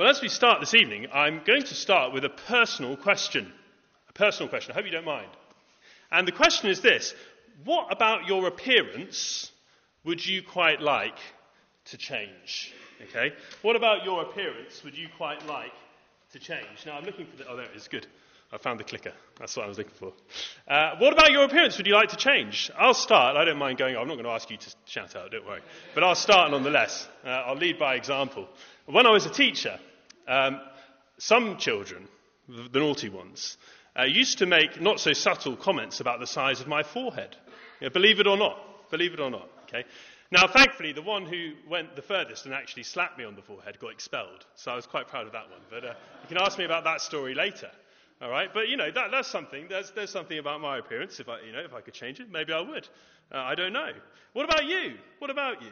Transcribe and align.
Well, 0.00 0.08
as 0.08 0.22
we 0.22 0.30
start 0.30 0.60
this 0.60 0.72
evening, 0.72 1.08
I'm 1.12 1.42
going 1.44 1.62
to 1.62 1.74
start 1.74 2.14
with 2.14 2.24
a 2.24 2.30
personal 2.30 2.96
question. 2.96 3.52
A 4.08 4.12
personal 4.14 4.48
question. 4.48 4.72
I 4.72 4.76
hope 4.76 4.86
you 4.86 4.90
don't 4.90 5.04
mind. 5.04 5.28
And 6.10 6.26
the 6.26 6.32
question 6.32 6.70
is 6.70 6.80
this 6.80 7.12
What 7.66 7.92
about 7.92 8.26
your 8.26 8.46
appearance 8.46 9.52
would 10.02 10.24
you 10.24 10.42
quite 10.42 10.80
like 10.80 11.18
to 11.90 11.98
change? 11.98 12.72
Okay? 13.10 13.34
What 13.60 13.76
about 13.76 14.06
your 14.06 14.22
appearance 14.22 14.82
would 14.84 14.96
you 14.96 15.06
quite 15.18 15.46
like 15.46 15.74
to 16.32 16.38
change? 16.38 16.86
Now, 16.86 16.96
I'm 16.96 17.04
looking 17.04 17.26
for 17.26 17.36
the. 17.36 17.46
Oh, 17.46 17.56
there 17.56 17.66
it 17.66 17.76
is. 17.76 17.86
Good. 17.86 18.06
I 18.52 18.56
found 18.56 18.80
the 18.80 18.84
clicker. 18.84 19.12
That's 19.38 19.54
what 19.54 19.66
I 19.66 19.68
was 19.68 19.76
looking 19.76 19.92
for. 19.92 20.14
Uh, 20.66 20.96
what 20.96 21.12
about 21.12 21.30
your 21.30 21.44
appearance 21.44 21.76
would 21.76 21.86
you 21.86 21.94
like 21.94 22.08
to 22.08 22.16
change? 22.16 22.70
I'll 22.74 22.94
start. 22.94 23.36
I 23.36 23.44
don't 23.44 23.58
mind 23.58 23.76
going. 23.76 23.96
I'm 23.96 24.08
not 24.08 24.14
going 24.14 24.24
to 24.24 24.30
ask 24.30 24.50
you 24.50 24.56
to 24.56 24.74
shout 24.86 25.14
out, 25.14 25.30
don't 25.30 25.46
worry. 25.46 25.60
But 25.94 26.04
I'll 26.04 26.14
start 26.14 26.50
nonetheless. 26.50 27.06
Uh, 27.22 27.28
I'll 27.28 27.56
lead 27.56 27.78
by 27.78 27.96
example. 27.96 28.48
When 28.86 29.06
I 29.06 29.10
was 29.10 29.26
a 29.26 29.30
teacher, 29.30 29.78
um, 30.30 30.60
some 31.18 31.58
children, 31.58 32.08
the 32.48 32.78
naughty 32.78 33.08
ones, 33.08 33.58
uh, 33.98 34.04
used 34.04 34.38
to 34.38 34.46
make 34.46 34.80
not 34.80 35.00
so 35.00 35.12
subtle 35.12 35.56
comments 35.56 36.00
about 36.00 36.20
the 36.20 36.26
size 36.26 36.60
of 36.60 36.68
my 36.68 36.82
forehead. 36.82 37.36
believe 37.92 38.20
it 38.20 38.26
or 38.26 38.36
not. 38.36 38.90
Believe 38.90 39.12
it 39.12 39.20
or 39.20 39.30
not. 39.30 39.48
Okay? 39.64 39.84
Now, 40.32 40.46
thankfully, 40.46 40.92
the 40.92 41.02
one 41.02 41.26
who 41.26 41.54
went 41.68 41.96
the 41.96 42.02
furthest 42.02 42.44
and 42.44 42.54
actually 42.54 42.84
slapped 42.84 43.18
me 43.18 43.24
on 43.24 43.34
the 43.34 43.42
forehead 43.42 43.80
got 43.80 43.90
expelled. 43.92 44.46
So 44.54 44.70
I 44.70 44.76
was 44.76 44.86
quite 44.86 45.08
proud 45.08 45.26
of 45.26 45.32
that 45.32 45.50
one. 45.50 45.60
But 45.68 45.84
uh, 45.84 45.94
you 46.22 46.28
can 46.28 46.38
ask 46.38 46.56
me 46.56 46.64
about 46.64 46.84
that 46.84 47.00
story 47.00 47.34
later. 47.34 47.70
All 48.22 48.30
right, 48.30 48.52
but 48.52 48.68
you 48.68 48.76
know 48.76 48.90
that, 48.90 49.10
that's 49.10 49.28
something. 49.28 49.66
There's, 49.68 49.90
there's 49.92 50.10
something 50.10 50.38
about 50.38 50.60
my 50.60 50.78
appearance. 50.78 51.20
If 51.20 51.28
I, 51.28 51.40
you 51.40 51.52
know, 51.52 51.60
if 51.60 51.72
I 51.72 51.80
could 51.80 51.94
change 51.94 52.20
it, 52.20 52.30
maybe 52.30 52.52
I 52.52 52.60
would. 52.60 52.86
Uh, 53.32 53.38
I 53.38 53.54
don't 53.54 53.72
know. 53.72 53.92
What 54.34 54.44
about 54.44 54.66
you? 54.66 54.94
What 55.18 55.30
about 55.30 55.62
you? 55.62 55.70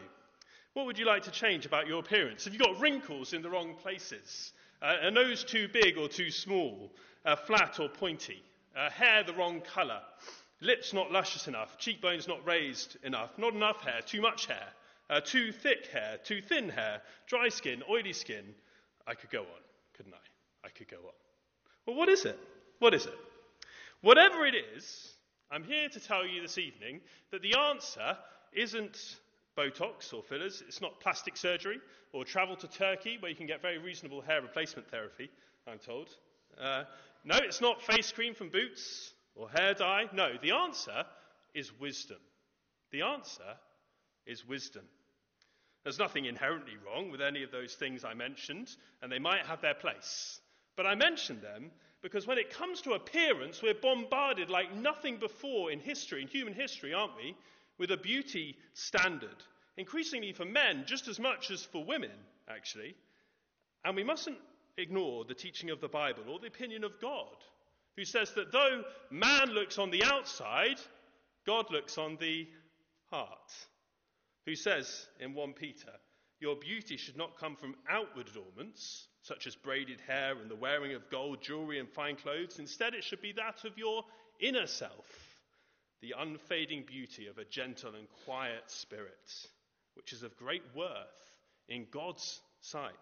What 0.78 0.86
would 0.86 0.98
you 1.00 1.06
like 1.06 1.24
to 1.24 1.32
change 1.32 1.66
about 1.66 1.88
your 1.88 1.98
appearance? 1.98 2.44
Have 2.44 2.52
you 2.52 2.60
got 2.60 2.78
wrinkles 2.78 3.32
in 3.32 3.42
the 3.42 3.50
wrong 3.50 3.74
places? 3.74 4.52
Uh, 4.80 4.94
a 5.02 5.10
nose 5.10 5.42
too 5.42 5.66
big 5.66 5.98
or 5.98 6.06
too 6.06 6.30
small? 6.30 6.92
Uh, 7.24 7.34
flat 7.34 7.80
or 7.80 7.88
pointy? 7.88 8.40
Uh, 8.76 8.88
hair 8.88 9.24
the 9.24 9.32
wrong 9.32 9.60
colour? 9.60 10.00
Lips 10.60 10.92
not 10.92 11.10
luscious 11.10 11.48
enough? 11.48 11.78
Cheekbones 11.78 12.28
not 12.28 12.46
raised 12.46 12.96
enough? 13.02 13.36
Not 13.38 13.54
enough 13.54 13.80
hair? 13.80 14.02
Too 14.06 14.20
much 14.20 14.46
hair? 14.46 14.68
Uh, 15.10 15.20
too 15.20 15.50
thick 15.50 15.88
hair? 15.88 16.18
Too 16.22 16.40
thin 16.40 16.68
hair? 16.68 17.02
Dry 17.26 17.48
skin? 17.48 17.82
Oily 17.90 18.12
skin? 18.12 18.44
I 19.04 19.14
could 19.14 19.30
go 19.30 19.40
on, 19.40 19.62
couldn't 19.96 20.14
I? 20.14 20.68
I 20.68 20.70
could 20.70 20.86
go 20.86 20.98
on. 20.98 21.14
Well, 21.88 21.96
what 21.96 22.08
is 22.08 22.24
it? 22.24 22.38
What 22.78 22.94
is 22.94 23.04
it? 23.04 23.18
Whatever 24.02 24.46
it 24.46 24.54
is, 24.76 25.10
I'm 25.50 25.64
here 25.64 25.88
to 25.88 25.98
tell 25.98 26.24
you 26.24 26.40
this 26.40 26.56
evening 26.56 27.00
that 27.32 27.42
the 27.42 27.56
answer 27.56 28.16
isn't 28.52 29.16
Botox 29.58 30.14
or 30.14 30.22
fillers, 30.22 30.62
it's 30.68 30.80
not 30.80 31.00
plastic 31.00 31.36
surgery 31.36 31.80
or 32.12 32.24
travel 32.24 32.54
to 32.56 32.68
Turkey 32.68 33.16
where 33.18 33.30
you 33.30 33.36
can 33.36 33.46
get 33.46 33.60
very 33.60 33.78
reasonable 33.78 34.20
hair 34.20 34.40
replacement 34.40 34.88
therapy, 34.88 35.28
I'm 35.66 35.78
told. 35.78 36.08
Uh, 36.60 36.84
no, 37.24 37.36
it's 37.36 37.60
not 37.60 37.82
face 37.82 38.12
cream 38.12 38.34
from 38.34 38.50
Boots 38.50 39.12
or 39.34 39.50
hair 39.50 39.74
dye. 39.74 40.04
No, 40.12 40.30
the 40.40 40.52
answer 40.52 41.04
is 41.54 41.72
wisdom. 41.80 42.18
The 42.92 43.02
answer 43.02 43.56
is 44.26 44.46
wisdom. 44.46 44.84
There's 45.82 45.98
nothing 45.98 46.26
inherently 46.26 46.74
wrong 46.86 47.10
with 47.10 47.20
any 47.20 47.42
of 47.42 47.50
those 47.50 47.74
things 47.74 48.04
I 48.04 48.14
mentioned, 48.14 48.68
and 49.02 49.10
they 49.10 49.18
might 49.18 49.46
have 49.46 49.60
their 49.60 49.74
place. 49.74 50.40
But 50.76 50.86
I 50.86 50.94
mention 50.94 51.40
them 51.40 51.70
because 52.02 52.26
when 52.26 52.38
it 52.38 52.50
comes 52.50 52.80
to 52.82 52.92
appearance, 52.92 53.60
we're 53.62 53.74
bombarded 53.74 54.50
like 54.50 54.74
nothing 54.74 55.16
before 55.16 55.72
in 55.72 55.80
history, 55.80 56.22
in 56.22 56.28
human 56.28 56.54
history, 56.54 56.94
aren't 56.94 57.16
we? 57.16 57.34
With 57.78 57.90
a 57.90 57.96
beauty 57.96 58.56
standard. 58.74 59.36
Increasingly 59.76 60.32
for 60.32 60.44
men, 60.44 60.84
just 60.86 61.08
as 61.08 61.20
much 61.20 61.50
as 61.50 61.62
for 61.62 61.84
women, 61.84 62.10
actually. 62.48 62.96
And 63.84 63.94
we 63.94 64.04
mustn't 64.04 64.38
ignore 64.76 65.24
the 65.24 65.34
teaching 65.34 65.70
of 65.70 65.80
the 65.80 65.88
Bible 65.88 66.24
or 66.28 66.38
the 66.38 66.46
opinion 66.48 66.84
of 66.84 67.00
God, 67.00 67.36
who 67.96 68.04
says 68.04 68.32
that 68.34 68.52
though 68.52 68.82
man 69.10 69.50
looks 69.50 69.78
on 69.78 69.90
the 69.90 70.04
outside, 70.04 70.80
God 71.46 71.70
looks 71.70 71.98
on 71.98 72.16
the 72.16 72.48
heart. 73.10 73.52
Who 74.46 74.54
says 74.54 75.06
in 75.20 75.34
1 75.34 75.52
Peter, 75.52 75.92
Your 76.40 76.56
beauty 76.56 76.96
should 76.96 77.16
not 77.16 77.38
come 77.38 77.56
from 77.56 77.76
outward 77.88 78.28
adornments 78.28 79.08
such 79.22 79.46
as 79.46 79.54
braided 79.56 80.00
hair 80.06 80.38
and 80.40 80.50
the 80.50 80.56
wearing 80.56 80.94
of 80.94 81.10
gold 81.10 81.42
jewelry 81.42 81.78
and 81.78 81.88
fine 81.88 82.16
clothes. 82.16 82.58
Instead, 82.58 82.94
it 82.94 83.04
should 83.04 83.20
be 83.20 83.32
that 83.32 83.64
of 83.64 83.76
your 83.76 84.04
inner 84.40 84.66
self, 84.66 85.27
the 86.00 86.14
unfading 86.18 86.84
beauty 86.86 87.26
of 87.26 87.38
a 87.38 87.44
gentle 87.44 87.94
and 87.94 88.06
quiet 88.24 88.62
spirit, 88.66 89.46
which 89.94 90.12
is 90.12 90.22
of 90.22 90.36
great 90.36 90.62
worth 90.74 91.38
in 91.68 91.86
God's 91.90 92.40
sight. 92.60 92.92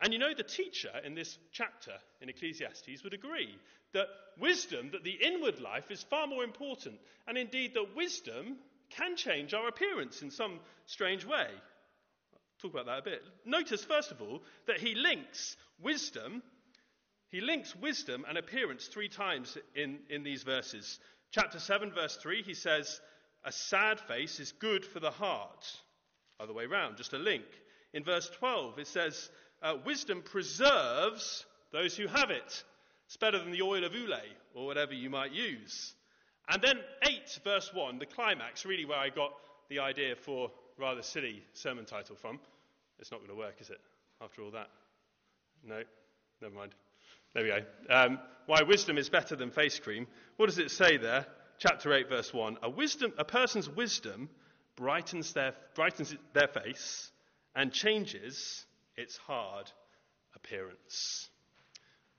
And 0.00 0.12
you 0.12 0.18
know, 0.18 0.34
the 0.34 0.42
teacher 0.42 0.90
in 1.04 1.14
this 1.14 1.38
chapter 1.52 1.92
in 2.20 2.28
Ecclesiastes 2.28 3.04
would 3.04 3.14
agree 3.14 3.56
that 3.92 4.08
wisdom, 4.38 4.90
that 4.92 5.04
the 5.04 5.18
inward 5.22 5.60
life 5.60 5.90
is 5.90 6.02
far 6.02 6.26
more 6.26 6.44
important, 6.44 6.96
and 7.26 7.38
indeed 7.38 7.74
that 7.74 7.96
wisdom 7.96 8.56
can 8.90 9.16
change 9.16 9.54
our 9.54 9.68
appearance 9.68 10.22
in 10.22 10.30
some 10.30 10.58
strange 10.86 11.24
way 11.24 11.48
talk 12.62 12.72
about 12.72 12.86
that 12.86 12.98
a 12.98 13.02
bit. 13.02 13.22
Notice, 13.44 13.84
first 13.84 14.12
of 14.12 14.22
all, 14.22 14.42
that 14.66 14.78
he 14.78 14.94
links 14.94 15.56
wisdom, 15.80 16.42
he 17.28 17.40
links 17.40 17.74
wisdom 17.74 18.24
and 18.28 18.38
appearance 18.38 18.86
three 18.86 19.08
times 19.08 19.58
in, 19.74 19.98
in 20.08 20.22
these 20.22 20.44
verses. 20.44 21.00
Chapter 21.32 21.58
7, 21.58 21.92
verse 21.92 22.16
3, 22.16 22.42
he 22.42 22.52
says, 22.52 23.00
A 23.44 23.50
sad 23.50 23.98
face 24.00 24.38
is 24.38 24.52
good 24.52 24.84
for 24.84 25.00
the 25.00 25.10
heart. 25.10 25.66
Other 26.38 26.52
way 26.52 26.66
round, 26.66 26.98
just 26.98 27.14
a 27.14 27.18
link. 27.18 27.44
In 27.94 28.04
verse 28.04 28.30
12, 28.38 28.78
it 28.78 28.86
says, 28.86 29.30
uh, 29.62 29.76
Wisdom 29.86 30.22
preserves 30.22 31.46
those 31.72 31.96
who 31.96 32.06
have 32.06 32.30
it. 32.30 32.64
It's 33.06 33.16
better 33.16 33.38
than 33.38 33.50
the 33.50 33.62
oil 33.62 33.84
of 33.84 33.92
Ulay 33.92 34.26
or 34.54 34.66
whatever 34.66 34.92
you 34.92 35.08
might 35.08 35.32
use. 35.32 35.94
And 36.48 36.60
then 36.60 36.78
8, 37.02 37.40
verse 37.44 37.70
1, 37.72 37.98
the 37.98 38.06
climax, 38.06 38.66
really 38.66 38.84
where 38.84 38.98
I 38.98 39.08
got 39.08 39.32
the 39.70 39.78
idea 39.78 40.16
for 40.16 40.50
rather 40.78 41.02
silly 41.02 41.42
sermon 41.54 41.86
title 41.86 42.16
from. 42.16 42.40
It's 42.98 43.10
not 43.10 43.20
going 43.20 43.30
to 43.30 43.36
work, 43.36 43.56
is 43.60 43.70
it? 43.70 43.80
After 44.20 44.42
all 44.42 44.50
that? 44.50 44.68
No? 45.64 45.82
Never 46.42 46.54
mind. 46.54 46.74
There 47.34 47.44
we 47.44 47.50
go. 47.50 47.60
Um, 47.88 48.18
why 48.46 48.62
wisdom 48.62 48.98
is 48.98 49.08
better 49.08 49.36
than 49.36 49.50
face 49.50 49.78
cream. 49.78 50.06
What 50.36 50.46
does 50.46 50.58
it 50.58 50.70
say 50.70 50.96
there? 50.96 51.26
Chapter 51.58 51.92
8, 51.92 52.08
verse 52.08 52.34
1. 52.34 52.58
A, 52.62 52.70
wisdom, 52.70 53.12
a 53.18 53.24
person's 53.24 53.68
wisdom 53.68 54.28
brightens 54.76 55.32
their, 55.32 55.54
brightens 55.74 56.14
their 56.34 56.48
face 56.48 57.10
and 57.54 57.72
changes 57.72 58.66
its 58.96 59.16
hard 59.16 59.70
appearance. 60.34 61.28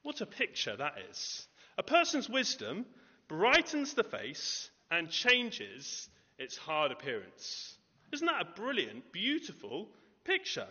What 0.02 0.22
a 0.22 0.25
picture 0.25 0.75
that 0.75 0.96
is. 1.09 1.47
A 1.78 1.84
person's 1.84 2.29
wisdom 2.29 2.85
brightens 3.28 3.94
the 3.94 4.03
face 4.03 4.69
and 4.91 5.09
changes 5.09 6.09
its 6.38 6.57
hard 6.57 6.91
appearance. 6.91 7.78
Isn't 8.12 8.28
that 8.28 8.41
a 8.41 8.59
brilliant, 8.59 9.12
beautiful 9.12 9.90
picture? 10.23 10.68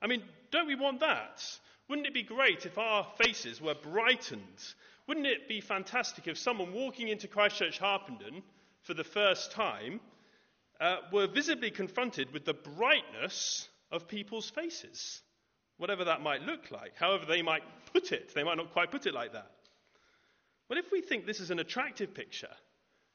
I 0.00 0.06
mean, 0.06 0.22
don't 0.50 0.66
we 0.66 0.74
want 0.74 1.00
that? 1.00 1.42
Wouldn't 1.88 2.06
it 2.06 2.14
be 2.14 2.22
great 2.22 2.64
if 2.66 2.78
our 2.78 3.06
faces 3.22 3.60
were 3.60 3.74
brightened? 3.74 4.74
Wouldn't 5.06 5.26
it 5.26 5.48
be 5.48 5.60
fantastic 5.60 6.28
if 6.28 6.38
someone 6.38 6.72
walking 6.72 7.08
into 7.08 7.28
Christchurch 7.28 7.78
Harpenden 7.78 8.42
for 8.82 8.94
the 8.94 9.04
first 9.04 9.52
time 9.52 10.00
uh, 10.80 10.96
were 11.12 11.26
visibly 11.26 11.70
confronted 11.70 12.32
with 12.32 12.44
the 12.44 12.54
brightness 12.54 13.68
of 13.90 14.08
people's 14.08 14.48
faces? 14.50 15.22
Whatever 15.76 16.04
that 16.04 16.22
might 16.22 16.42
look 16.42 16.70
like, 16.70 16.96
however 16.96 17.26
they 17.26 17.42
might 17.42 17.62
put 17.92 18.12
it. 18.12 18.32
They 18.34 18.44
might 18.44 18.56
not 18.56 18.72
quite 18.72 18.90
put 18.90 19.06
it 19.06 19.14
like 19.14 19.32
that. 19.32 19.50
But 20.68 20.78
if 20.78 20.90
we 20.92 21.02
think 21.02 21.26
this 21.26 21.40
is 21.40 21.50
an 21.50 21.58
attractive 21.58 22.14
picture, 22.14 22.54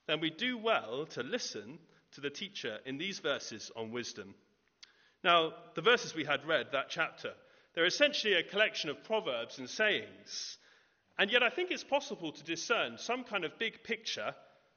then 0.07 0.19
we 0.19 0.29
do 0.29 0.57
well 0.57 1.05
to 1.11 1.23
listen 1.23 1.79
to 2.11 2.21
the 2.21 2.29
teacher 2.29 2.79
in 2.85 2.97
these 2.97 3.19
verses 3.19 3.71
on 3.75 3.91
wisdom. 3.91 4.35
Now, 5.23 5.53
the 5.75 5.81
verses 5.81 6.13
we 6.13 6.25
had 6.25 6.45
read, 6.45 6.67
that 6.71 6.89
chapter, 6.89 7.33
they're 7.77 7.85
essentially 7.85 8.33
a 8.33 8.41
collection 8.41 8.89
of 8.89 9.03
proverbs 9.03 9.59
and 9.59 9.69
sayings. 9.69 10.57
And 11.19 11.31
yet, 11.31 11.43
I 11.43 11.51
think 11.51 11.69
it's 11.69 11.83
possible 11.83 12.31
to 12.31 12.43
discern 12.43 12.97
some 12.97 13.23
kind 13.23 13.45
of 13.45 13.59
big 13.59 13.83
picture 13.83 14.33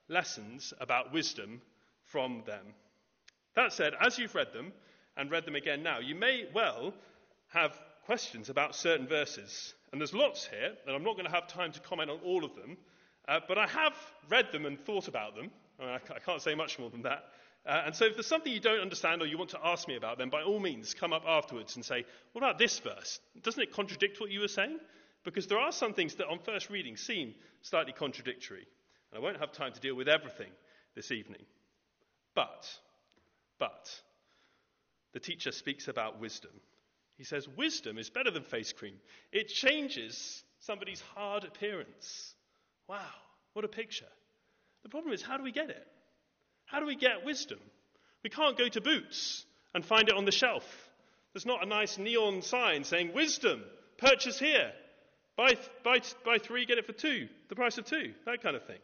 lessons 0.08 0.74
about 0.78 1.10
wisdom 1.10 1.62
from 2.04 2.42
them. 2.44 2.74
That 3.56 3.72
said, 3.72 3.94
as 3.98 4.18
you've 4.18 4.34
read 4.34 4.52
them 4.52 4.74
and 5.16 5.30
read 5.30 5.46
them 5.46 5.56
again 5.56 5.82
now, 5.82 6.00
you 6.00 6.14
may 6.14 6.44
well 6.54 6.92
have 7.48 7.72
questions 8.04 8.50
about 8.50 8.74
certain 8.74 9.08
verses. 9.08 9.72
And 9.92 10.00
there's 10.02 10.12
lots 10.12 10.46
here, 10.46 10.74
and 10.86 10.94
I'm 10.94 11.02
not 11.02 11.14
going 11.14 11.24
to 11.24 11.32
have 11.32 11.46
time 11.46 11.72
to 11.72 11.80
comment 11.80 12.10
on 12.10 12.18
all 12.22 12.44
of 12.44 12.54
them, 12.54 12.76
uh, 13.26 13.40
but 13.48 13.56
I 13.56 13.66
have 13.66 13.94
read 14.28 14.52
them 14.52 14.66
and 14.66 14.78
thought 14.78 15.08
about 15.08 15.36
them. 15.36 15.50
I, 15.78 15.84
mean, 15.86 15.98
I 16.14 16.18
can't 16.18 16.42
say 16.42 16.54
much 16.54 16.78
more 16.78 16.90
than 16.90 17.00
that. 17.04 17.24
Uh, 17.66 17.82
and 17.86 17.94
so 17.94 18.06
if 18.06 18.14
there's 18.14 18.26
something 18.26 18.52
you 18.52 18.60
don't 18.60 18.80
understand 18.80 19.20
or 19.20 19.26
you 19.26 19.36
want 19.36 19.50
to 19.50 19.60
ask 19.62 19.86
me 19.86 19.96
about, 19.96 20.18
then 20.18 20.30
by 20.30 20.42
all 20.42 20.58
means 20.58 20.94
come 20.94 21.12
up 21.12 21.24
afterwards 21.26 21.76
and 21.76 21.84
say, 21.84 22.04
what 22.32 22.42
about 22.42 22.58
this 22.58 22.78
verse? 22.78 23.20
Doesn't 23.42 23.62
it 23.62 23.72
contradict 23.72 24.20
what 24.20 24.30
you 24.30 24.40
were 24.40 24.48
saying? 24.48 24.78
Because 25.24 25.46
there 25.46 25.58
are 25.58 25.72
some 25.72 25.92
things 25.92 26.14
that 26.14 26.28
on 26.28 26.38
first 26.38 26.70
reading 26.70 26.96
seem 26.96 27.34
slightly 27.62 27.92
contradictory. 27.92 28.66
And 29.12 29.18
I 29.18 29.22
won't 29.22 29.40
have 29.40 29.52
time 29.52 29.72
to 29.72 29.80
deal 29.80 29.94
with 29.94 30.08
everything 30.08 30.50
this 30.94 31.12
evening. 31.12 31.42
But, 32.34 32.66
but, 33.58 33.90
the 35.12 35.20
teacher 35.20 35.52
speaks 35.52 35.88
about 35.88 36.20
wisdom. 36.20 36.52
He 37.18 37.24
says, 37.24 37.46
Wisdom 37.48 37.98
is 37.98 38.08
better 38.08 38.30
than 38.30 38.44
face 38.44 38.72
cream. 38.72 38.94
It 39.32 39.48
changes 39.48 40.42
somebody's 40.60 41.02
hard 41.14 41.44
appearance. 41.44 42.34
Wow, 42.88 42.98
what 43.52 43.64
a 43.64 43.68
picture. 43.68 44.06
The 44.82 44.88
problem 44.88 45.12
is, 45.12 45.20
how 45.20 45.36
do 45.36 45.42
we 45.42 45.52
get 45.52 45.68
it? 45.68 45.86
How 46.70 46.80
do 46.80 46.86
we 46.86 46.96
get 46.96 47.24
wisdom? 47.24 47.58
We 48.22 48.30
can't 48.30 48.56
go 48.56 48.68
to 48.68 48.80
Boots 48.80 49.44
and 49.74 49.84
find 49.84 50.08
it 50.08 50.14
on 50.14 50.24
the 50.24 50.32
shelf. 50.32 50.64
There's 51.32 51.46
not 51.46 51.64
a 51.64 51.68
nice 51.68 51.98
neon 51.98 52.42
sign 52.42 52.84
saying, 52.84 53.12
Wisdom, 53.14 53.62
purchase 53.98 54.38
here. 54.38 54.72
Buy, 55.36 55.54
buy, 55.84 56.00
buy 56.24 56.38
three, 56.38 56.66
get 56.66 56.78
it 56.78 56.86
for 56.86 56.92
two, 56.92 57.28
the 57.48 57.54
price 57.54 57.78
of 57.78 57.86
two, 57.86 58.12
that 58.26 58.42
kind 58.42 58.56
of 58.56 58.66
thing. 58.66 58.78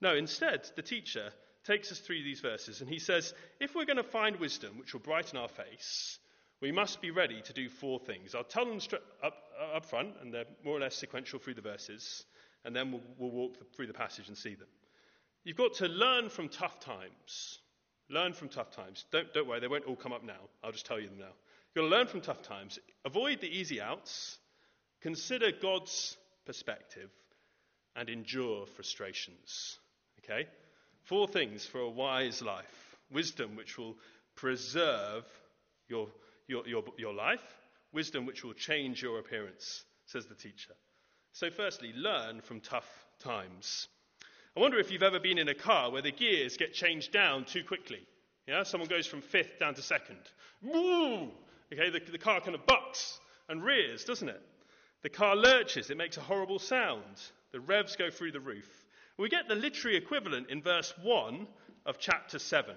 No, 0.00 0.14
instead, 0.14 0.68
the 0.76 0.82
teacher 0.82 1.30
takes 1.64 1.92
us 1.92 1.98
through 1.98 2.22
these 2.22 2.40
verses 2.40 2.80
and 2.80 2.90
he 2.90 2.98
says, 2.98 3.32
if 3.60 3.74
we're 3.74 3.84
going 3.84 3.96
to 3.96 4.02
find 4.02 4.36
wisdom 4.36 4.78
which 4.78 4.92
will 4.92 5.00
brighten 5.00 5.38
our 5.38 5.48
face, 5.48 6.18
we 6.60 6.72
must 6.72 7.00
be 7.00 7.10
ready 7.10 7.40
to 7.42 7.52
do 7.52 7.68
four 7.68 7.98
things. 8.00 8.34
I'll 8.34 8.44
tell 8.44 8.64
them 8.64 8.80
up, 9.22 9.34
up 9.74 9.86
front, 9.86 10.14
and 10.20 10.32
they're 10.32 10.46
more 10.64 10.76
or 10.76 10.80
less 10.80 10.96
sequential 10.96 11.38
through 11.38 11.54
the 11.54 11.60
verses, 11.60 12.24
and 12.64 12.74
then 12.74 12.92
we'll, 12.92 13.02
we'll 13.18 13.30
walk 13.30 13.54
through 13.74 13.86
the 13.86 13.92
passage 13.92 14.28
and 14.28 14.36
see 14.36 14.54
them. 14.54 14.68
You've 15.46 15.56
got 15.56 15.74
to 15.74 15.86
learn 15.86 16.28
from 16.28 16.48
tough 16.48 16.80
times. 16.80 17.60
Learn 18.10 18.32
from 18.32 18.48
tough 18.48 18.74
times. 18.74 19.04
Don't, 19.12 19.32
don't 19.32 19.46
worry, 19.46 19.60
they 19.60 19.68
won't 19.68 19.84
all 19.84 19.94
come 19.94 20.12
up 20.12 20.24
now. 20.24 20.40
I'll 20.64 20.72
just 20.72 20.86
tell 20.86 20.98
you 20.98 21.08
them 21.08 21.18
now. 21.20 21.34
You've 21.72 21.76
got 21.76 21.82
to 21.82 21.96
learn 21.96 22.08
from 22.08 22.20
tough 22.20 22.42
times. 22.42 22.80
Avoid 23.04 23.40
the 23.40 23.46
easy 23.46 23.80
outs. 23.80 24.38
Consider 25.02 25.52
God's 25.52 26.16
perspective 26.46 27.10
and 27.94 28.08
endure 28.08 28.66
frustrations. 28.66 29.78
Okay? 30.18 30.48
Four 31.04 31.28
things 31.28 31.64
for 31.64 31.78
a 31.78 31.88
wise 31.88 32.42
life 32.42 32.96
wisdom, 33.12 33.54
which 33.54 33.78
will 33.78 33.94
preserve 34.34 35.24
your, 35.88 36.08
your, 36.48 36.66
your, 36.66 36.82
your 36.98 37.14
life, 37.14 37.44
wisdom, 37.92 38.26
which 38.26 38.42
will 38.42 38.52
change 38.52 39.00
your 39.00 39.20
appearance, 39.20 39.84
says 40.06 40.26
the 40.26 40.34
teacher. 40.34 40.74
So, 41.34 41.50
firstly, 41.50 41.92
learn 41.94 42.40
from 42.40 42.58
tough 42.58 42.88
times. 43.20 43.86
I 44.56 44.60
wonder 44.60 44.78
if 44.78 44.90
you've 44.90 45.02
ever 45.02 45.20
been 45.20 45.36
in 45.36 45.48
a 45.48 45.54
car 45.54 45.90
where 45.90 46.00
the 46.00 46.10
gears 46.10 46.56
get 46.56 46.72
changed 46.72 47.12
down 47.12 47.44
too 47.44 47.62
quickly. 47.62 48.00
Yeah, 48.48 48.62
someone 48.62 48.88
goes 48.88 49.06
from 49.06 49.20
fifth 49.20 49.58
down 49.58 49.74
to 49.74 49.82
second. 49.82 50.18
Woo! 50.62 51.28
Okay, 51.72 51.90
the, 51.90 52.00
the 52.10 52.16
car 52.16 52.40
kind 52.40 52.54
of 52.54 52.64
bucks 52.64 53.20
and 53.50 53.62
rears, 53.62 54.04
doesn't 54.04 54.28
it? 54.28 54.40
The 55.02 55.10
car 55.10 55.36
lurches, 55.36 55.90
it 55.90 55.98
makes 55.98 56.16
a 56.16 56.22
horrible 56.22 56.58
sound. 56.58 57.20
The 57.52 57.60
revs 57.60 57.96
go 57.96 58.10
through 58.10 58.32
the 58.32 58.40
roof. 58.40 58.86
We 59.18 59.28
get 59.28 59.46
the 59.46 59.54
literary 59.54 59.96
equivalent 59.98 60.48
in 60.48 60.62
verse 60.62 60.94
1 61.02 61.46
of 61.84 61.98
chapter 61.98 62.38
7. 62.38 62.74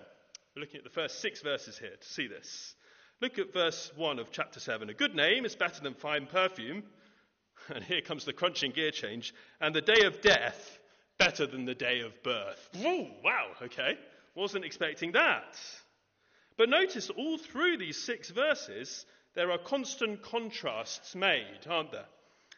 We're 0.56 0.62
looking 0.62 0.80
at 0.80 0.84
the 0.84 0.90
first 0.90 1.22
six 1.22 1.42
verses 1.42 1.78
here 1.78 1.96
to 2.00 2.08
see 2.08 2.28
this. 2.28 2.75
Look 3.22 3.40
at 3.40 3.54
verse 3.54 3.92
1 3.96 4.20
of 4.20 4.32
chapter 4.32 4.60
7. 4.60 4.90
A 4.90 4.94
good 4.94 5.16
name 5.16 5.46
is 5.46 5.56
better 5.56 5.82
than 5.82 5.94
fine 5.94 6.25
perfume. 6.25 6.84
And 7.75 7.84
here 7.84 8.00
comes 8.00 8.24
the 8.24 8.32
crunching 8.32 8.72
gear 8.72 8.90
change. 8.90 9.34
And 9.60 9.75
the 9.75 9.82
day 9.82 10.06
of 10.06 10.22
death, 10.22 10.79
better 11.19 11.45
than 11.45 11.66
the 11.66 11.75
day 11.75 12.00
of 12.00 12.24
birth. 12.24 12.69
Woo, 12.81 13.07
wow, 13.24 13.51
okay. 13.62 13.98
Wasn't 14.33 14.66
expecting 14.66 15.12
that. 15.12 15.60
But 16.57 16.69
notice 16.69 17.10
all 17.12 17.38
through 17.38 17.77
these 17.77 18.01
six 18.01 18.30
verses, 18.31 19.06
there 19.36 19.51
are 19.51 19.60
constant 19.60 20.24
contrasts 20.24 21.16
made, 21.16 21.60
aren't 21.69 21.92
there? 21.92 22.07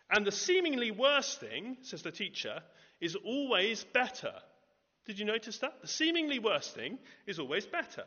And 0.09 0.25
the 0.25 0.31
seemingly 0.31 0.91
worst 0.91 1.39
thing, 1.39 1.77
says 1.81 2.03
the 2.03 2.11
teacher, 2.11 2.61
is 2.99 3.15
always 3.15 3.83
better. 3.83 4.33
Did 5.05 5.19
you 5.19 5.25
notice 5.25 5.57
that? 5.59 5.81
The 5.81 5.87
seemingly 5.87 6.39
worst 6.39 6.75
thing 6.75 6.99
is 7.25 7.39
always 7.39 7.65
better. 7.65 8.03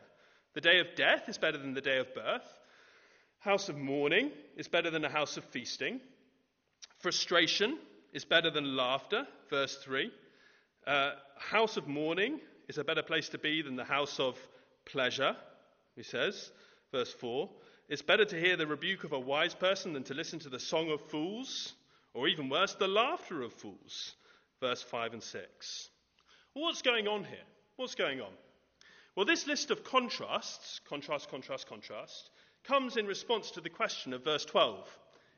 The 0.53 0.61
day 0.61 0.79
of 0.79 0.95
death 0.95 1.27
is 1.27 1.37
better 1.37 1.57
than 1.57 1.73
the 1.73 1.81
day 1.81 1.97
of 1.97 2.13
birth. 2.13 2.47
House 3.39 3.67
of 3.69 3.77
mourning 3.77 4.31
is 4.55 4.67
better 4.67 4.89
than 4.89 5.03
a 5.03 5.09
house 5.09 5.35
of 5.37 5.43
feasting. 5.45 5.99
Frustration 6.99 7.77
is 8.13 8.23
better 8.23 8.49
than 8.49 8.75
laughter, 8.75 9.27
verse 9.49 9.75
3. 9.83 10.11
Uh, 10.87 11.11
house 11.37 11.77
of 11.77 11.87
mourning 11.87 12.39
is 12.67 12.77
a 12.77 12.83
better 12.83 13.01
place 13.01 13.29
to 13.29 13.37
be 13.39 13.61
than 13.61 13.75
the 13.75 13.83
house 13.83 14.19
of 14.19 14.37
pleasure, 14.85 15.35
he 15.95 16.03
says, 16.03 16.51
verse 16.91 17.11
4. 17.11 17.49
It's 17.89 18.03
better 18.03 18.25
to 18.25 18.39
hear 18.39 18.55
the 18.55 18.67
rebuke 18.67 19.03
of 19.03 19.11
a 19.11 19.19
wise 19.19 19.55
person 19.55 19.93
than 19.93 20.03
to 20.03 20.13
listen 20.13 20.39
to 20.39 20.49
the 20.49 20.59
song 20.59 20.91
of 20.91 21.01
fools, 21.01 21.73
or 22.13 22.27
even 22.27 22.49
worse, 22.49 22.75
the 22.75 22.87
laughter 22.87 23.41
of 23.41 23.53
fools. 23.53 24.15
Verse 24.61 24.81
5 24.81 25.13
and 25.13 25.23
6. 25.23 25.89
Well, 26.53 26.65
what's 26.65 26.81
going 26.81 27.07
on 27.07 27.23
here? 27.23 27.37
What's 27.75 27.95
going 27.95 28.21
on? 28.21 28.31
Well, 29.15 29.25
this 29.25 29.47
list 29.47 29.71
of 29.71 29.83
contrasts, 29.83 30.81
contrast, 30.87 31.29
contrast, 31.29 31.67
contrast, 31.67 32.29
comes 32.63 32.97
in 32.97 33.07
response 33.07 33.51
to 33.51 33.61
the 33.61 33.69
question 33.69 34.13
of 34.13 34.23
verse 34.23 34.45
12 34.45 34.87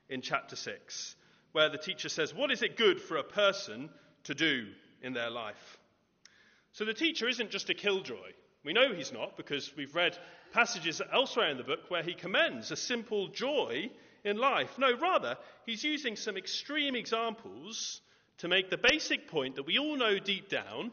in 0.09 0.21
chapter 0.21 0.55
6, 0.55 1.15
where 1.53 1.69
the 1.69 1.77
teacher 1.77 2.09
says, 2.09 2.33
What 2.33 2.51
is 2.51 2.61
it 2.61 2.77
good 2.77 3.01
for 3.01 3.17
a 3.17 3.23
person 3.23 3.89
to 4.25 4.35
do 4.35 4.67
in 5.01 5.13
their 5.13 5.29
life? 5.29 5.77
So 6.73 6.85
the 6.85 6.93
teacher 6.93 7.27
isn't 7.27 7.51
just 7.51 7.69
a 7.69 7.73
killjoy. 7.73 8.31
We 8.63 8.73
know 8.73 8.93
he's 8.93 9.13
not 9.13 9.37
because 9.37 9.71
we've 9.75 9.95
read 9.95 10.17
passages 10.51 11.01
elsewhere 11.13 11.49
in 11.49 11.57
the 11.57 11.63
book 11.63 11.89
where 11.89 12.03
he 12.03 12.13
commends 12.13 12.71
a 12.71 12.75
simple 12.75 13.29
joy 13.29 13.89
in 14.23 14.37
life. 14.37 14.77
No, 14.77 14.95
rather, 14.97 15.37
he's 15.65 15.83
using 15.83 16.15
some 16.15 16.37
extreme 16.37 16.95
examples 16.95 18.01
to 18.39 18.47
make 18.47 18.69
the 18.69 18.77
basic 18.77 19.27
point 19.27 19.55
that 19.55 19.65
we 19.65 19.77
all 19.77 19.95
know 19.95 20.19
deep 20.19 20.49
down 20.49 20.91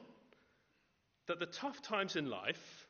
that 1.26 1.40
the 1.40 1.46
tough 1.46 1.82
times 1.82 2.16
in 2.16 2.30
life 2.30 2.86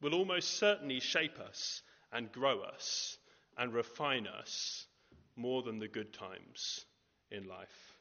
will 0.00 0.14
almost 0.14 0.58
certainly 0.58 1.00
shape 1.00 1.38
us 1.38 1.82
and 2.12 2.30
grow 2.32 2.60
us 2.60 3.18
and 3.56 3.72
refine 3.72 4.26
us 4.26 4.86
more 5.36 5.62
than 5.62 5.78
the 5.78 5.88
good 5.88 6.12
times 6.12 6.84
in 7.30 7.46
life. 7.48 7.95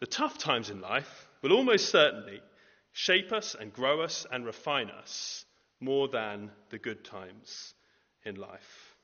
The 0.00 0.06
tough 0.06 0.38
times 0.38 0.70
in 0.70 0.80
life 0.80 1.28
will 1.42 1.52
almost 1.52 1.88
certainly 1.88 2.40
shape 2.92 3.32
us 3.32 3.54
and 3.58 3.72
grow 3.72 4.02
us 4.02 4.26
and 4.30 4.44
refine 4.44 4.90
us 4.90 5.44
more 5.80 6.08
than 6.08 6.50
the 6.70 6.78
good 6.78 7.04
times 7.04 7.74
in 8.24 8.36
life. 8.36 8.94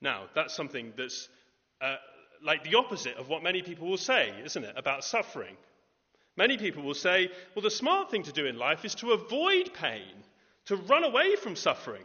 Now, 0.00 0.24
that's 0.34 0.54
something 0.54 0.92
that's 0.96 1.28
uh, 1.80 1.96
like 2.42 2.64
the 2.64 2.76
opposite 2.76 3.16
of 3.16 3.28
what 3.28 3.42
many 3.42 3.62
people 3.62 3.88
will 3.88 3.96
say, 3.96 4.32
isn't 4.44 4.64
it, 4.64 4.74
about 4.76 5.04
suffering? 5.04 5.56
Many 6.36 6.56
people 6.56 6.82
will 6.82 6.94
say, 6.94 7.30
well, 7.54 7.62
the 7.62 7.70
smart 7.70 8.10
thing 8.10 8.22
to 8.24 8.32
do 8.32 8.46
in 8.46 8.58
life 8.58 8.84
is 8.84 8.94
to 8.96 9.12
avoid 9.12 9.72
pain, 9.74 10.24
to 10.66 10.76
run 10.76 11.04
away 11.04 11.36
from 11.36 11.56
suffering. 11.56 12.04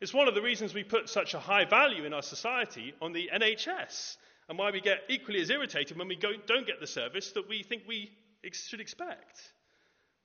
It's 0.00 0.14
one 0.14 0.28
of 0.28 0.34
the 0.34 0.42
reasons 0.42 0.74
we 0.74 0.84
put 0.84 1.08
such 1.08 1.34
a 1.34 1.38
high 1.38 1.64
value 1.64 2.04
in 2.04 2.14
our 2.14 2.22
society 2.22 2.94
on 3.00 3.12
the 3.12 3.30
NHS 3.34 4.16
and 4.48 4.58
why 4.58 4.70
we 4.70 4.80
get 4.80 5.02
equally 5.08 5.40
as 5.40 5.50
irritated 5.50 5.96
when 5.96 6.08
we 6.08 6.16
go, 6.16 6.32
don't 6.46 6.66
get 6.66 6.80
the 6.80 6.86
service 6.86 7.32
that 7.32 7.48
we 7.48 7.62
think 7.62 7.82
we 7.86 8.10
ex- 8.44 8.66
should 8.66 8.80
expect. 8.80 9.52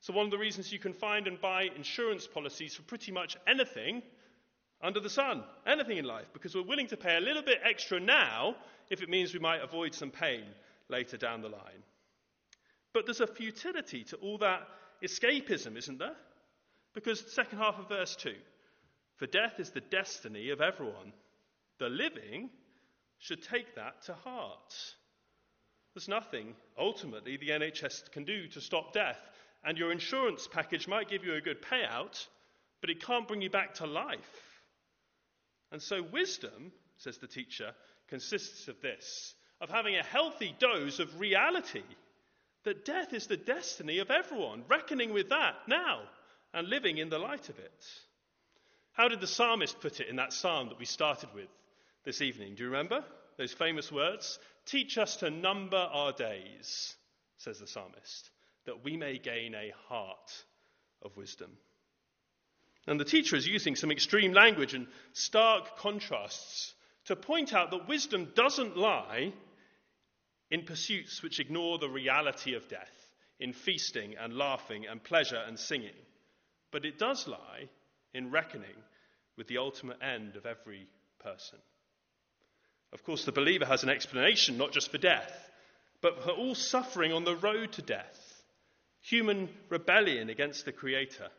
So, 0.01 0.13
one 0.13 0.25
of 0.25 0.31
the 0.31 0.37
reasons 0.37 0.71
you 0.71 0.79
can 0.79 0.93
find 0.93 1.27
and 1.27 1.39
buy 1.39 1.69
insurance 1.75 2.27
policies 2.27 2.75
for 2.75 2.83
pretty 2.83 3.11
much 3.11 3.37
anything 3.47 4.01
under 4.81 4.99
the 4.99 5.09
sun, 5.09 5.43
anything 5.65 5.97
in 5.97 6.05
life, 6.05 6.27
because 6.33 6.55
we're 6.55 6.63
willing 6.63 6.87
to 6.87 6.97
pay 6.97 7.17
a 7.17 7.21
little 7.21 7.41
bit 7.41 7.59
extra 7.63 7.99
now 7.99 8.55
if 8.89 9.01
it 9.01 9.09
means 9.09 9.33
we 9.33 9.39
might 9.39 9.61
avoid 9.61 9.93
some 9.93 10.09
pain 10.09 10.45
later 10.87 11.17
down 11.17 11.41
the 11.41 11.49
line. 11.49 11.83
But 12.93 13.05
there's 13.05 13.21
a 13.21 13.27
futility 13.27 14.03
to 14.05 14.15
all 14.17 14.37
that 14.39 14.67
escapism, 15.03 15.77
isn't 15.77 15.99
there? 15.99 16.15
Because 16.93 17.21
the 17.21 17.29
second 17.29 17.59
half 17.59 17.77
of 17.77 17.87
verse 17.87 18.15
2 18.15 18.33
For 19.17 19.27
death 19.27 19.59
is 19.59 19.71
the 19.71 19.81
destiny 19.81 20.49
of 20.49 20.61
everyone. 20.61 21.13
The 21.77 21.89
living 21.89 22.49
should 23.19 23.43
take 23.43 23.75
that 23.75 24.01
to 24.03 24.13
heart. 24.13 24.73
There's 25.93 26.07
nothing, 26.07 26.55
ultimately, 26.77 27.37
the 27.37 27.49
NHS 27.49 28.11
can 28.11 28.23
do 28.23 28.47
to 28.49 28.61
stop 28.61 28.93
death. 28.93 29.19
And 29.63 29.77
your 29.77 29.91
insurance 29.91 30.47
package 30.47 30.87
might 30.87 31.09
give 31.09 31.25
you 31.25 31.35
a 31.35 31.41
good 31.41 31.61
payout, 31.61 32.25
but 32.79 32.89
it 32.89 33.03
can't 33.03 33.27
bring 33.27 33.41
you 33.41 33.49
back 33.49 33.75
to 33.75 33.85
life. 33.85 34.61
And 35.71 35.81
so, 35.81 36.01
wisdom, 36.01 36.71
says 36.97 37.17
the 37.17 37.27
teacher, 37.27 37.73
consists 38.07 38.67
of 38.67 38.81
this 38.81 39.35
of 39.61 39.69
having 39.69 39.95
a 39.95 40.03
healthy 40.03 40.55
dose 40.59 40.99
of 40.99 41.19
reality 41.19 41.83
that 42.63 42.85
death 42.85 43.13
is 43.13 43.27
the 43.27 43.37
destiny 43.37 43.99
of 43.99 44.11
everyone, 44.11 44.63
reckoning 44.67 45.13
with 45.13 45.29
that 45.29 45.55
now 45.67 46.01
and 46.53 46.67
living 46.67 46.97
in 46.97 47.09
the 47.09 47.19
light 47.19 47.49
of 47.49 47.59
it. 47.59 47.85
How 48.93 49.07
did 49.07 49.21
the 49.21 49.27
psalmist 49.27 49.79
put 49.79 49.99
it 49.99 50.07
in 50.07 50.17
that 50.17 50.33
psalm 50.33 50.69
that 50.69 50.79
we 50.79 50.85
started 50.85 51.29
with 51.33 51.49
this 52.05 52.21
evening? 52.21 52.55
Do 52.55 52.63
you 52.63 52.69
remember 52.69 53.03
those 53.37 53.53
famous 53.53 53.91
words? 53.91 54.39
Teach 54.65 54.97
us 54.97 55.17
to 55.17 55.29
number 55.29 55.77
our 55.77 56.11
days, 56.11 56.95
says 57.37 57.59
the 57.59 57.67
psalmist, 57.67 58.29
that 58.65 58.83
we 58.83 58.97
may 58.97 59.17
gain 59.17 59.55
a 59.55 59.73
heart 59.87 60.43
of 61.01 61.15
wisdom. 61.17 61.51
And 62.87 62.99
the 62.99 63.05
teacher 63.05 63.35
is 63.35 63.47
using 63.47 63.75
some 63.75 63.91
extreme 63.91 64.33
language 64.33 64.73
and 64.73 64.87
stark 65.13 65.77
contrasts 65.77 66.73
to 67.05 67.15
point 67.15 67.53
out 67.53 67.71
that 67.71 67.87
wisdom 67.87 68.29
doesn't 68.35 68.77
lie 68.77 69.33
in 70.51 70.63
pursuits 70.63 71.21
which 71.21 71.39
ignore 71.39 71.77
the 71.77 71.89
reality 71.89 72.55
of 72.55 72.67
death, 72.67 73.13
in 73.39 73.53
feasting 73.53 74.15
and 74.19 74.33
laughing 74.33 74.85
and 74.87 75.03
pleasure 75.03 75.41
and 75.47 75.59
singing, 75.59 75.95
but 76.71 76.85
it 76.85 76.97
does 76.97 77.27
lie 77.27 77.69
in 78.13 78.31
reckoning 78.31 78.83
with 79.37 79.47
the 79.47 79.57
ultimate 79.57 80.01
end 80.01 80.35
of 80.35 80.45
every 80.45 80.87
person. 81.19 81.59
Of 82.91 83.03
course, 83.03 83.25
the 83.25 83.31
believer 83.31 83.65
has 83.65 83.83
an 83.83 83.89
explanation 83.89 84.57
not 84.57 84.71
just 84.71 84.91
for 84.91 84.97
death, 84.97 85.51
but 86.01 86.23
for 86.23 86.31
all 86.31 86.55
suffering 86.55 87.11
on 87.11 87.23
the 87.23 87.35
road 87.35 87.73
to 87.73 87.81
death, 87.81 88.43
human 89.01 89.49
rebellion 89.69 90.29
against 90.29 90.65
the 90.65 90.71
Creator. 90.71 91.29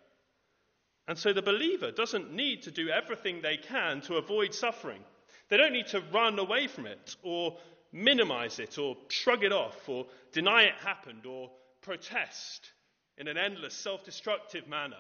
And 1.08 1.18
so 1.18 1.32
the 1.32 1.42
believer 1.42 1.90
doesn't 1.90 2.32
need 2.32 2.62
to 2.62 2.70
do 2.70 2.88
everything 2.88 3.40
they 3.40 3.56
can 3.56 4.00
to 4.02 4.16
avoid 4.16 4.54
suffering. 4.54 5.02
They 5.48 5.56
don't 5.56 5.72
need 5.72 5.88
to 5.88 6.02
run 6.12 6.38
away 6.38 6.68
from 6.68 6.86
it 6.86 7.16
or 7.22 7.58
minimize 7.92 8.60
it 8.60 8.78
or 8.78 8.96
shrug 9.08 9.42
it 9.42 9.52
off 9.52 9.88
or 9.88 10.06
deny 10.32 10.62
it 10.64 10.74
happened 10.74 11.26
or 11.26 11.50
protest 11.82 12.70
in 13.18 13.26
an 13.26 13.36
endless 13.36 13.74
self 13.74 14.04
destructive 14.04 14.68
manner 14.68 14.96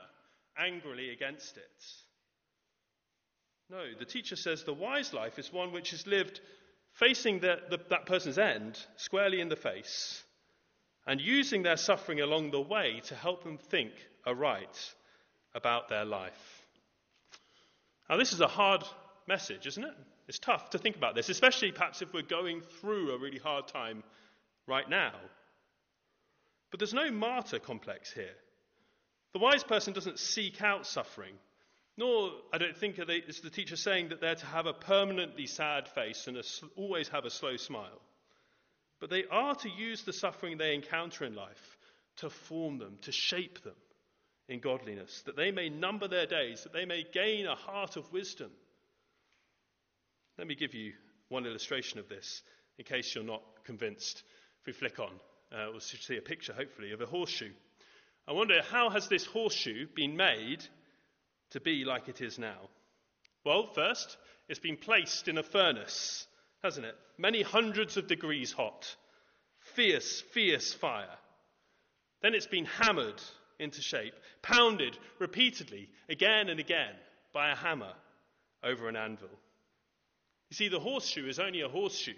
angrily 0.58 1.10
against 1.10 1.56
it. 1.56 1.84
No, 3.70 3.84
the 3.96 4.04
teacher 4.04 4.34
says 4.34 4.64
the 4.64 4.74
wise 4.74 5.12
life 5.12 5.38
is 5.38 5.52
one 5.52 5.72
which 5.72 5.92
is 5.92 6.06
lived 6.06 6.40
facing 6.94 7.38
the, 7.38 7.60
the, 7.70 7.78
that 7.90 8.04
person's 8.04 8.36
end 8.36 8.76
squarely 8.96 9.40
in 9.40 9.48
the 9.48 9.54
face 9.54 10.24
and 11.06 11.20
using 11.20 11.62
their 11.62 11.76
suffering 11.76 12.20
along 12.20 12.50
the 12.50 12.60
way 12.60 13.00
to 13.04 13.14
help 13.14 13.44
them 13.44 13.58
think 13.58 13.92
aright 14.26 14.94
about 15.54 15.88
their 15.88 16.04
life. 16.04 16.64
Now, 18.08 18.16
this 18.16 18.32
is 18.32 18.40
a 18.40 18.48
hard 18.48 18.82
message, 19.28 19.68
isn't 19.68 19.84
it? 19.84 19.94
It's 20.26 20.40
tough 20.40 20.70
to 20.70 20.78
think 20.78 20.96
about 20.96 21.14
this, 21.14 21.28
especially 21.28 21.70
perhaps 21.70 22.02
if 22.02 22.12
we're 22.12 22.22
going 22.22 22.62
through 22.80 23.12
a 23.12 23.18
really 23.18 23.38
hard 23.38 23.68
time 23.68 24.02
right 24.66 24.88
now. 24.88 25.12
But 26.70 26.80
there's 26.80 26.94
no 26.94 27.10
martyr 27.10 27.60
complex 27.60 28.12
here. 28.12 28.34
The 29.32 29.38
wise 29.38 29.62
person 29.62 29.92
doesn't 29.92 30.18
seek 30.18 30.60
out 30.60 30.86
suffering, 30.86 31.34
nor, 32.00 32.32
I 32.50 32.56
don't 32.56 32.76
think, 32.76 32.98
is 32.98 33.40
the 33.40 33.50
teacher 33.50 33.76
saying 33.76 34.08
that 34.08 34.22
they're 34.22 34.34
to 34.34 34.46
have 34.46 34.64
a 34.64 34.72
permanently 34.72 35.46
sad 35.46 35.86
face 35.86 36.26
and 36.26 36.38
a, 36.38 36.42
always 36.74 37.08
have 37.08 37.26
a 37.26 37.30
slow 37.30 37.58
smile. 37.58 38.00
But 39.00 39.10
they 39.10 39.24
are 39.30 39.54
to 39.56 39.68
use 39.68 40.02
the 40.02 40.14
suffering 40.14 40.56
they 40.56 40.74
encounter 40.74 41.26
in 41.26 41.34
life 41.34 41.76
to 42.16 42.30
form 42.30 42.78
them, 42.78 42.96
to 43.02 43.12
shape 43.12 43.62
them 43.62 43.76
in 44.48 44.60
godliness, 44.60 45.22
that 45.26 45.36
they 45.36 45.50
may 45.50 45.68
number 45.68 46.08
their 46.08 46.24
days, 46.24 46.62
that 46.62 46.72
they 46.72 46.86
may 46.86 47.04
gain 47.12 47.46
a 47.46 47.54
heart 47.54 47.96
of 47.96 48.10
wisdom. 48.12 48.50
Let 50.38 50.46
me 50.46 50.54
give 50.54 50.72
you 50.72 50.94
one 51.28 51.44
illustration 51.44 52.00
of 52.00 52.08
this 52.08 52.40
in 52.78 52.86
case 52.86 53.14
you're 53.14 53.24
not 53.24 53.42
convinced. 53.64 54.22
If 54.62 54.66
we 54.66 54.72
flick 54.72 54.98
on, 54.98 55.12
uh, 55.52 55.66
we'll 55.70 55.80
see 55.80 56.16
a 56.16 56.22
picture, 56.22 56.54
hopefully, 56.54 56.92
of 56.92 57.02
a 57.02 57.06
horseshoe. 57.06 57.52
I 58.26 58.32
wonder 58.32 58.62
how 58.70 58.88
has 58.88 59.08
this 59.08 59.26
horseshoe 59.26 59.86
been 59.94 60.16
made 60.16 60.64
to 61.50 61.60
be 61.60 61.84
like 61.84 62.08
it 62.08 62.20
is 62.20 62.38
now? 62.38 62.68
Well, 63.44 63.66
first, 63.74 64.16
it's 64.48 64.58
been 64.58 64.76
placed 64.76 65.28
in 65.28 65.38
a 65.38 65.42
furnace, 65.42 66.26
hasn't 66.62 66.86
it? 66.86 66.96
Many 67.18 67.42
hundreds 67.42 67.96
of 67.96 68.06
degrees 68.06 68.52
hot. 68.52 68.94
Fierce, 69.74 70.20
fierce 70.32 70.72
fire. 70.72 71.18
Then 72.22 72.34
it's 72.34 72.46
been 72.46 72.66
hammered 72.66 73.20
into 73.58 73.82
shape, 73.82 74.14
pounded 74.42 74.98
repeatedly 75.18 75.88
again 76.08 76.48
and 76.48 76.60
again 76.60 76.94
by 77.32 77.50
a 77.50 77.56
hammer 77.56 77.92
over 78.62 78.88
an 78.88 78.96
anvil. 78.96 79.28
You 80.50 80.56
see, 80.56 80.68
the 80.68 80.80
horseshoe 80.80 81.28
is 81.28 81.38
only 81.38 81.60
a 81.60 81.68
horseshoe 81.68 82.14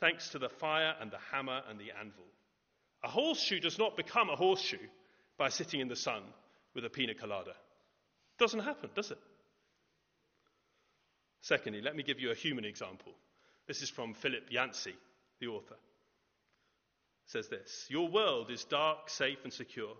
thanks 0.00 0.30
to 0.30 0.38
the 0.38 0.48
fire 0.48 0.94
and 1.00 1.10
the 1.10 1.18
hammer 1.32 1.62
and 1.68 1.78
the 1.78 1.92
anvil. 1.98 2.24
A 3.04 3.08
horseshoe 3.08 3.60
does 3.60 3.78
not 3.78 3.96
become 3.96 4.30
a 4.30 4.36
horseshoe 4.36 4.86
by 5.38 5.48
sitting 5.48 5.80
in 5.80 5.88
the 5.88 5.96
sun 5.96 6.22
with 6.74 6.84
a 6.84 6.90
pina 6.90 7.14
colada. 7.14 7.54
Doesn't 8.38 8.60
happen, 8.60 8.90
does 8.94 9.10
it? 9.10 9.18
Secondly, 11.40 11.80
let 11.80 11.96
me 11.96 12.02
give 12.02 12.20
you 12.20 12.30
a 12.30 12.34
human 12.34 12.64
example. 12.64 13.12
This 13.66 13.82
is 13.82 13.90
from 13.90 14.14
Philip 14.14 14.50
Yancey, 14.50 14.94
the 15.40 15.46
author. 15.46 15.74
It 15.74 17.30
says 17.30 17.48
this 17.48 17.86
Your 17.88 18.08
world 18.08 18.50
is 18.50 18.64
dark, 18.64 19.08
safe, 19.08 19.38
and 19.44 19.52
secure. 19.52 19.94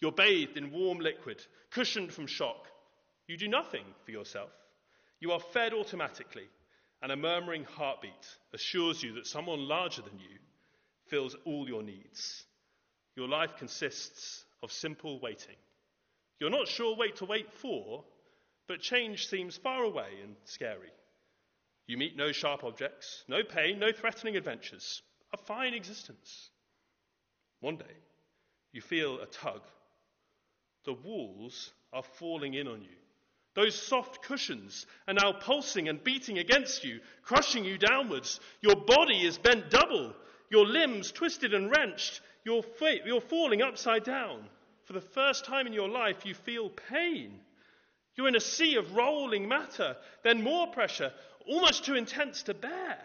You're 0.00 0.12
bathed 0.12 0.56
in 0.56 0.72
warm 0.72 0.98
liquid, 0.98 1.42
cushioned 1.70 2.12
from 2.12 2.26
shock. 2.26 2.66
You 3.26 3.36
do 3.36 3.48
nothing 3.48 3.84
for 4.04 4.10
yourself. 4.10 4.50
You 5.20 5.32
are 5.32 5.40
fed 5.40 5.72
automatically, 5.72 6.48
and 7.02 7.10
a 7.10 7.16
murmuring 7.16 7.64
heartbeat 7.64 8.12
assures 8.52 9.02
you 9.02 9.14
that 9.14 9.26
someone 9.26 9.68
larger 9.68 10.02
than 10.02 10.18
you 10.18 10.38
fills 11.06 11.36
all 11.44 11.68
your 11.68 11.82
needs. 11.82 12.44
Your 13.16 13.28
life 13.28 13.56
consists 13.58 14.44
of 14.62 14.72
simple 14.72 15.20
waiting. 15.20 15.56
You're 16.40 16.50
not 16.50 16.68
sure 16.68 16.96
what 16.96 17.16
to 17.16 17.24
wait 17.24 17.52
for, 17.52 18.04
but 18.66 18.80
change 18.80 19.26
seems 19.26 19.56
far 19.56 19.82
away 19.82 20.08
and 20.22 20.36
scary. 20.44 20.90
You 21.86 21.96
meet 21.96 22.16
no 22.16 22.32
sharp 22.32 22.64
objects, 22.64 23.24
no 23.28 23.42
pain, 23.42 23.78
no 23.78 23.92
threatening 23.92 24.36
adventures. 24.36 25.02
A 25.32 25.36
fine 25.36 25.74
existence. 25.74 26.50
One 27.60 27.76
day, 27.76 27.96
you 28.72 28.80
feel 28.80 29.20
a 29.20 29.26
tug 29.26 29.60
the 30.84 30.92
walls 30.92 31.72
are 31.92 32.02
falling 32.02 32.54
in 32.54 32.68
on 32.68 32.82
you. 32.82 32.96
Those 33.54 33.80
soft 33.80 34.22
cushions 34.22 34.86
are 35.06 35.14
now 35.14 35.32
pulsing 35.32 35.88
and 35.88 36.02
beating 36.02 36.38
against 36.38 36.84
you, 36.84 37.00
crushing 37.22 37.64
you 37.64 37.78
downwards. 37.78 38.40
Your 38.60 38.76
body 38.76 39.24
is 39.24 39.38
bent 39.38 39.70
double, 39.70 40.14
your 40.50 40.66
limbs 40.66 41.12
twisted 41.12 41.54
and 41.54 41.70
wrenched. 41.70 42.20
You're, 42.44 42.62
fa- 42.62 42.98
you're 43.06 43.20
falling 43.20 43.62
upside 43.62 44.04
down. 44.04 44.44
For 44.84 44.92
the 44.92 45.00
first 45.00 45.44
time 45.44 45.66
in 45.66 45.72
your 45.72 45.88
life, 45.88 46.26
you 46.26 46.34
feel 46.34 46.68
pain. 46.68 47.40
You're 48.16 48.28
in 48.28 48.36
a 48.36 48.40
sea 48.40 48.76
of 48.76 48.94
rolling 48.94 49.48
matter, 49.48 49.96
then 50.22 50.42
more 50.42 50.68
pressure, 50.68 51.12
almost 51.46 51.84
too 51.84 51.94
intense 51.94 52.42
to 52.44 52.54
bear. 52.54 52.98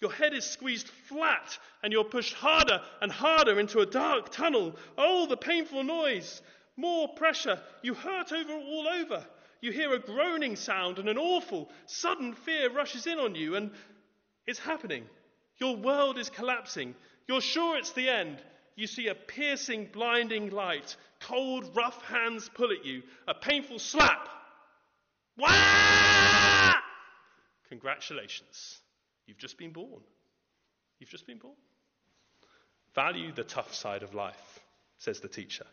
Your 0.00 0.12
head 0.12 0.34
is 0.34 0.44
squeezed 0.44 0.88
flat, 0.88 1.58
and 1.82 1.92
you're 1.92 2.04
pushed 2.04 2.34
harder 2.34 2.80
and 3.00 3.10
harder 3.10 3.58
into 3.58 3.80
a 3.80 3.86
dark 3.86 4.30
tunnel. 4.30 4.76
Oh, 4.96 5.26
the 5.26 5.36
painful 5.36 5.82
noise! 5.82 6.42
More 6.76 7.08
pressure. 7.08 7.60
You 7.82 7.94
hurt 7.94 8.32
over 8.32 8.52
all 8.52 8.88
over. 8.88 9.24
You 9.60 9.72
hear 9.72 9.94
a 9.94 9.98
groaning 9.98 10.56
sound, 10.56 10.98
and 10.98 11.08
an 11.08 11.18
awful, 11.18 11.70
sudden 11.86 12.34
fear 12.34 12.70
rushes 12.70 13.06
in 13.06 13.18
on 13.18 13.34
you, 13.34 13.56
and 13.56 13.70
it's 14.46 14.58
happening. 14.58 15.04
Your 15.58 15.76
world 15.76 16.18
is 16.18 16.28
collapsing. 16.28 16.94
You're 17.26 17.40
sure 17.40 17.78
it's 17.78 17.92
the 17.92 18.08
end. 18.08 18.42
You 18.76 18.86
see 18.86 19.08
a 19.08 19.14
piercing, 19.14 19.88
blinding 19.92 20.50
light. 20.50 20.96
Cold, 21.24 21.74
rough 21.74 22.02
hands 22.02 22.50
pull 22.54 22.70
at 22.70 22.84
you. 22.84 23.02
A 23.26 23.34
painful 23.34 23.78
slap. 23.78 24.28
Wah! 25.38 26.74
Congratulations. 27.68 28.78
You've 29.26 29.38
just 29.38 29.56
been 29.56 29.72
born. 29.72 30.02
You've 30.98 31.10
just 31.10 31.26
been 31.26 31.38
born. 31.38 31.54
Value 32.94 33.32
the 33.32 33.42
tough 33.42 33.74
side 33.74 34.02
of 34.02 34.14
life, 34.14 34.60
says 34.98 35.20
the 35.20 35.28
teacher. 35.28 35.66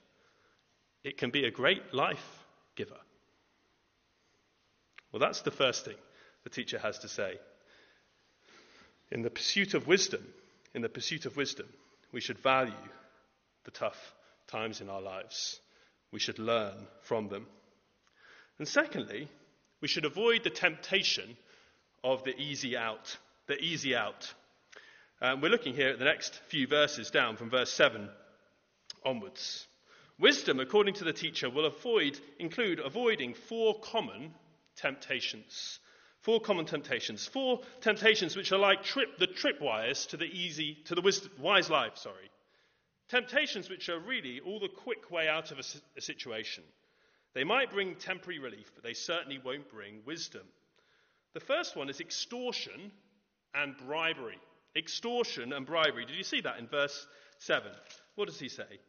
It 1.03 1.17
can 1.17 1.31
be 1.31 1.45
a 1.45 1.51
great 1.51 1.93
life 1.93 2.45
giver. 2.75 2.99
Well, 5.11 5.19
that's 5.19 5.41
the 5.41 5.51
first 5.51 5.85
thing 5.85 5.97
the 6.43 6.49
teacher 6.49 6.79
has 6.79 6.99
to 6.99 7.09
say. 7.09 7.37
In 9.11 9.21
the 9.21 9.29
pursuit 9.29 9.73
of 9.73 9.85
wisdom, 9.85 10.25
in 10.73 10.81
the 10.81 10.89
pursuit 10.89 11.25
of 11.25 11.35
wisdom, 11.35 11.67
we 12.13 12.21
should 12.21 12.39
value 12.39 12.73
the 13.65 13.71
tough 13.71 14.15
times 14.51 14.81
in 14.81 14.89
our 14.89 15.01
lives. 15.01 15.59
We 16.11 16.19
should 16.19 16.39
learn 16.39 16.87
from 17.01 17.29
them. 17.29 17.47
And 18.59 18.67
secondly, 18.67 19.27
we 19.81 19.87
should 19.87 20.05
avoid 20.05 20.43
the 20.43 20.49
temptation 20.49 21.37
of 22.03 22.23
the 22.23 22.35
easy 22.37 22.77
out. 22.77 23.17
The 23.47 23.57
easy 23.57 23.95
out. 23.95 24.33
Um, 25.21 25.41
we're 25.41 25.49
looking 25.49 25.75
here 25.75 25.89
at 25.89 25.99
the 25.99 26.05
next 26.05 26.35
few 26.49 26.67
verses 26.67 27.11
down 27.11 27.37
from 27.37 27.49
verse 27.49 27.71
7 27.71 28.09
onwards. 29.05 29.67
Wisdom, 30.19 30.59
according 30.59 30.95
to 30.95 31.03
the 31.03 31.13
teacher, 31.13 31.49
will 31.49 31.65
avoid, 31.65 32.19
include 32.37 32.79
avoiding 32.79 33.33
four 33.33 33.79
common 33.79 34.33
temptations. 34.75 35.79
Four 36.21 36.39
common 36.39 36.65
temptations. 36.65 37.27
Four 37.27 37.61
temptations 37.81 38.35
which 38.35 38.51
are 38.51 38.59
like 38.59 38.83
trip, 38.83 39.17
the 39.17 39.27
tripwires 39.27 40.07
to 40.09 40.17
the 40.17 40.25
easy, 40.25 40.77
to 40.85 40.95
the 40.95 41.29
wise 41.39 41.69
life, 41.69 41.97
sorry. 41.97 42.29
Temptations 43.11 43.69
which 43.69 43.89
are 43.89 43.99
really 43.99 44.39
all 44.39 44.57
the 44.57 44.69
quick 44.69 45.11
way 45.11 45.27
out 45.27 45.51
of 45.51 45.59
a, 45.59 45.63
a 45.97 46.01
situation. 46.01 46.63
They 47.33 47.43
might 47.43 47.69
bring 47.69 47.95
temporary 47.95 48.39
relief, 48.39 48.71
but 48.73 48.85
they 48.85 48.93
certainly 48.93 49.37
won't 49.37 49.69
bring 49.69 49.99
wisdom. 50.05 50.43
The 51.33 51.41
first 51.41 51.75
one 51.75 51.89
is 51.89 51.99
extortion 51.99 52.89
and 53.53 53.75
bribery. 53.85 54.39
Extortion 54.77 55.51
and 55.51 55.65
bribery. 55.65 56.05
Did 56.05 56.15
you 56.15 56.23
see 56.23 56.39
that 56.39 56.57
in 56.57 56.67
verse 56.67 57.05
7? 57.39 57.69
What 58.15 58.29
does 58.29 58.39
he 58.39 58.47
say? 58.47 58.79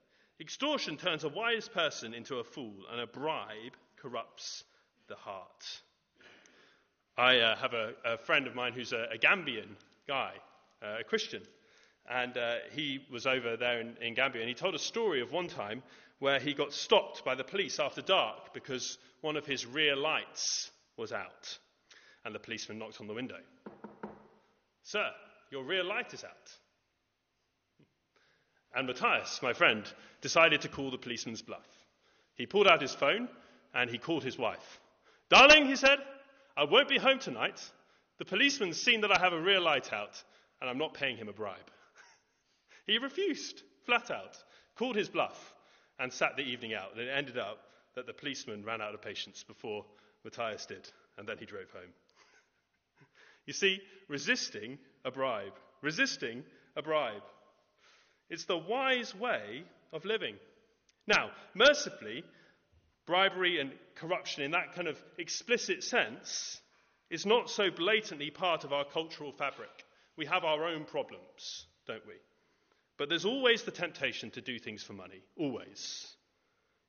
Extortion 0.40 0.96
turns 0.96 1.24
a 1.24 1.28
wise 1.28 1.68
person 1.68 2.14
into 2.14 2.36
a 2.36 2.44
fool, 2.44 2.76
and 2.92 3.00
a 3.00 3.08
bribe 3.08 3.76
corrupts 3.96 4.62
the 5.08 5.16
heart. 5.16 5.80
I 7.18 7.38
uh, 7.40 7.56
have 7.56 7.74
a, 7.74 7.94
a, 8.04 8.18
friend 8.18 8.46
of 8.46 8.54
mine 8.54 8.72
who's 8.72 8.92
a, 8.92 9.08
a 9.12 9.18
Gambian 9.18 9.74
guy, 10.06 10.34
uh, 10.80 10.98
a 11.00 11.04
Christian, 11.04 11.42
and 12.10 12.36
uh, 12.36 12.54
he 12.72 13.00
was 13.10 13.26
over 13.26 13.56
there 13.56 13.80
in, 13.80 13.96
in 14.00 14.14
Gambia, 14.14 14.42
and 14.42 14.48
he 14.48 14.54
told 14.54 14.74
a 14.74 14.78
story 14.78 15.20
of 15.20 15.32
one 15.32 15.48
time 15.48 15.82
where 16.18 16.38
he 16.38 16.54
got 16.54 16.72
stopped 16.72 17.24
by 17.24 17.34
the 17.34 17.44
police 17.44 17.80
after 17.80 18.00
dark 18.00 18.54
because 18.54 18.98
one 19.22 19.36
of 19.36 19.46
his 19.46 19.66
rear 19.66 19.96
lights 19.96 20.70
was 20.96 21.12
out. 21.12 21.58
And 22.24 22.34
the 22.34 22.38
policeman 22.38 22.78
knocked 22.78 23.00
on 23.00 23.08
the 23.08 23.14
window. 23.14 23.40
Sir, 24.84 25.10
your 25.50 25.64
rear 25.64 25.82
light 25.82 26.14
is 26.14 26.22
out. 26.22 26.52
And 28.74 28.86
Matthias, 28.86 29.40
my 29.42 29.52
friend, 29.52 29.84
decided 30.20 30.60
to 30.62 30.68
call 30.68 30.90
the 30.90 30.98
policeman's 30.98 31.42
bluff. 31.42 31.66
He 32.34 32.46
pulled 32.46 32.68
out 32.68 32.80
his 32.80 32.94
phone 32.94 33.28
and 33.74 33.90
he 33.90 33.98
called 33.98 34.24
his 34.24 34.38
wife. 34.38 34.80
Darling, 35.28 35.66
he 35.66 35.76
said, 35.76 35.98
I 36.56 36.64
won't 36.64 36.88
be 36.88 36.98
home 36.98 37.18
tonight. 37.18 37.60
The 38.18 38.24
policeman's 38.24 38.80
seen 38.80 39.00
that 39.00 39.10
I 39.10 39.18
have 39.18 39.32
a 39.32 39.40
rear 39.40 39.60
light 39.60 39.92
out 39.92 40.22
and 40.60 40.70
I'm 40.70 40.78
not 40.78 40.94
paying 40.94 41.16
him 41.16 41.28
a 41.28 41.32
bribe. 41.32 41.70
He 42.86 42.98
refused, 42.98 43.62
flat 43.84 44.10
out, 44.10 44.36
called 44.76 44.96
his 44.96 45.08
bluff, 45.08 45.54
and 45.98 46.12
sat 46.12 46.36
the 46.36 46.42
evening 46.42 46.74
out. 46.74 46.92
And 46.92 47.00
it 47.00 47.10
ended 47.10 47.38
up 47.38 47.58
that 47.94 48.06
the 48.06 48.12
policeman 48.12 48.64
ran 48.64 48.80
out 48.80 48.94
of 48.94 49.02
patience 49.02 49.44
before 49.44 49.84
Matthias 50.24 50.66
did, 50.66 50.88
and 51.18 51.28
then 51.28 51.38
he 51.38 51.46
drove 51.46 51.70
home. 51.70 51.92
you 53.46 53.52
see, 53.52 53.80
resisting 54.08 54.78
a 55.04 55.10
bribe, 55.10 55.54
resisting 55.82 56.42
a 56.76 56.82
bribe. 56.82 57.22
It's 58.30 58.44
the 58.46 58.56
wise 58.56 59.14
way 59.14 59.64
of 59.92 60.04
living. 60.04 60.36
Now, 61.06 61.30
mercifully, 61.54 62.24
bribery 63.06 63.60
and 63.60 63.72
corruption 63.94 64.42
in 64.42 64.52
that 64.52 64.74
kind 64.74 64.88
of 64.88 65.02
explicit 65.18 65.82
sense 65.82 66.60
is 67.10 67.26
not 67.26 67.50
so 67.50 67.70
blatantly 67.70 68.30
part 68.30 68.64
of 68.64 68.72
our 68.72 68.84
cultural 68.84 69.32
fabric. 69.32 69.84
We 70.16 70.26
have 70.26 70.44
our 70.44 70.64
own 70.64 70.84
problems, 70.84 71.66
don't 71.86 72.06
we? 72.06 72.14
But 73.02 73.08
there's 73.08 73.24
always 73.24 73.64
the 73.64 73.72
temptation 73.72 74.30
to 74.30 74.40
do 74.40 74.60
things 74.60 74.84
for 74.84 74.92
money, 74.92 75.24
always. 75.36 76.06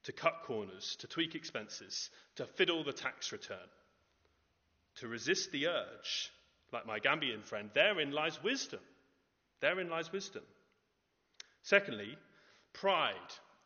To 0.03 0.11
cut 0.11 0.43
corners, 0.45 0.95
to 0.97 1.07
tweak 1.07 1.33
expenses, 1.33 2.11
to 2.35 2.45
fiddle 2.45 2.83
the 2.83 2.93
tax 2.93 3.31
return, 3.31 3.57
to 4.97 5.07
resist 5.07 5.51
the 5.51 5.65
urge, 5.69 6.31
like 6.71 6.85
my 6.85 6.99
Gambian 6.99 7.43
friend. 7.43 7.71
Therein 7.73 8.11
lies 8.11 8.43
wisdom. 8.43 8.81
Therein 9.59 9.89
lies 9.89 10.11
wisdom. 10.11 10.43
Secondly, 11.63 12.15
pride. 12.73 13.15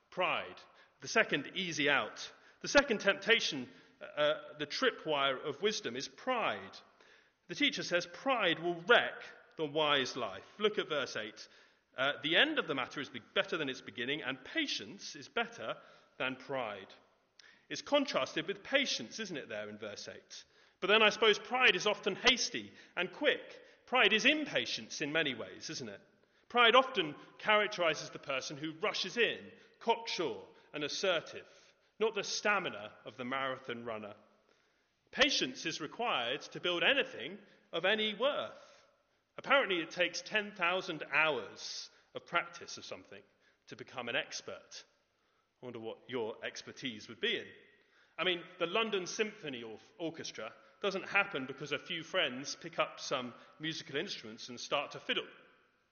Pride. 0.09 0.45
The 1.01 1.09
second 1.09 1.51
easy 1.53 1.89
out. 1.89 2.31
The 2.61 2.69
second 2.69 3.01
temptation, 3.01 3.67
uh, 4.01 4.21
uh, 4.21 4.33
the 4.57 4.67
tripwire 4.67 5.45
of 5.45 5.61
wisdom, 5.61 5.97
is 5.97 6.07
pride. 6.07 6.77
The 7.49 7.55
teacher 7.55 7.83
says 7.83 8.05
pride 8.05 8.59
will 8.59 8.81
wreck 8.87 9.21
the 9.57 9.65
wise 9.65 10.15
life. 10.15 10.45
Look 10.59 10.79
at 10.79 10.87
verse 10.87 11.17
8. 11.17 11.33
Uh, 11.97 12.11
the 12.21 12.35
end 12.35 12.59
of 12.59 12.67
the 12.67 12.75
matter 12.75 13.01
is 13.01 13.09
better 13.33 13.57
than 13.57 13.69
its 13.69 13.81
beginning, 13.81 14.21
and 14.21 14.37
patience 14.43 15.15
is 15.15 15.27
better 15.27 15.75
than 16.17 16.35
pride. 16.35 16.93
It's 17.69 17.81
contrasted 17.81 18.47
with 18.47 18.63
patience, 18.63 19.19
isn't 19.19 19.37
it, 19.37 19.49
there 19.49 19.67
in 19.67 19.77
verse 19.77 20.07
8? 20.07 20.15
But 20.79 20.87
then 20.87 21.01
I 21.01 21.09
suppose 21.09 21.39
pride 21.39 21.75
is 21.75 21.87
often 21.87 22.15
hasty 22.15 22.71
and 22.95 23.11
quick. 23.11 23.59
Pride 23.87 24.13
is 24.13 24.25
impatience 24.25 25.01
in 25.01 25.11
many 25.11 25.33
ways, 25.33 25.69
isn't 25.69 25.89
it? 25.89 25.99
Pride 26.49 26.75
often 26.75 27.15
characterizes 27.39 28.09
the 28.09 28.19
person 28.19 28.57
who 28.57 28.73
rushes 28.81 29.17
in, 29.17 29.39
cocksure 29.79 30.37
and 30.73 30.83
assertive, 30.83 31.45
not 31.99 32.15
the 32.15 32.23
stamina 32.23 32.91
of 33.05 33.17
the 33.17 33.25
marathon 33.25 33.83
runner. 33.83 34.13
Patience 35.11 35.65
is 35.65 35.81
required 35.81 36.41
to 36.41 36.59
build 36.59 36.83
anything 36.83 37.37
of 37.73 37.85
any 37.85 38.13
worth. 38.13 38.66
Apparently, 39.37 39.77
it 39.77 39.91
takes 39.91 40.21
10,000 40.21 41.03
hours 41.13 41.89
of 42.15 42.25
practice 42.25 42.77
of 42.77 42.85
something 42.85 43.21
to 43.67 43.75
become 43.75 44.09
an 44.09 44.15
expert. 44.15 44.83
I 45.61 45.65
wonder 45.65 45.79
what 45.79 45.97
your 46.07 46.33
expertise 46.45 47.07
would 47.07 47.21
be 47.21 47.37
in. 47.37 47.45
I 48.17 48.23
mean, 48.23 48.41
the 48.59 48.65
London 48.65 49.05
Symphony 49.05 49.63
Orchestra 49.99 50.51
doesn't 50.81 51.07
happen 51.07 51.45
because 51.45 51.71
a 51.71 51.79
few 51.79 52.03
friends 52.03 52.57
pick 52.61 52.79
up 52.79 52.99
some 52.99 53.33
musical 53.59 53.95
instruments 53.95 54.49
and 54.49 54.59
start 54.59 54.91
to 54.91 54.99
fiddle. 54.99 55.23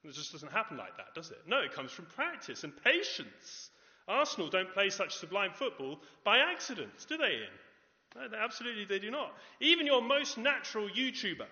It 0.04 0.14
just 0.14 0.32
doesn't 0.32 0.52
happen 0.52 0.78
like 0.78 0.98
that, 0.98 1.14
does 1.16 1.32
it? 1.32 1.40
No, 1.48 1.60
it 1.60 1.74
comes 1.74 1.92
from 1.92 2.06
practice 2.06 2.64
and 2.64 2.74
patience. 2.84 3.72
Arsenal 4.08 4.50
don't 4.50 4.72
play 4.72 4.90
such 4.90 5.16
sublime 5.16 5.52
football 5.54 6.00
by 6.24 6.38
accident, 6.38 6.92
do 7.08 7.18
they, 7.18 7.32
Ian? 7.32 8.32
No, 8.32 8.38
absolutely, 8.38 8.86
they 8.86 9.00
do 9.00 9.10
not. 9.10 9.34
Even 9.60 9.88
your 9.88 10.02
most 10.02 10.38
natural 10.38 10.88
YouTuber, 10.88 11.48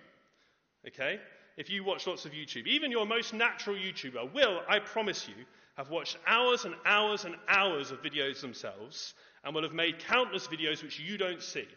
okay, 0.87 1.19
if 1.57 1.69
you 1.69 1.83
watch 1.83 2.07
lots 2.07 2.25
of 2.25 2.31
YouTube, 2.31 2.67
even 2.67 2.91
your 2.91 3.05
most 3.05 3.33
natural 3.33 3.75
YouTuber 3.75 4.33
will, 4.33 4.61
I 4.67 4.79
promise 4.79 5.27
you, 5.27 5.45
have 5.75 5.89
watched 5.89 6.17
hours 6.27 6.65
and 6.65 6.75
hours 6.85 7.25
and 7.25 7.35
hours 7.47 7.91
of 7.91 8.01
videos 8.01 8.41
themselves 8.41 9.13
and 9.43 9.53
will 9.53 9.63
have 9.63 9.73
made 9.73 9.99
countless 9.99 10.47
videos 10.47 10.83
which 10.83 10.99
you 10.99 11.17
don't 11.17 11.41
see 11.41 11.67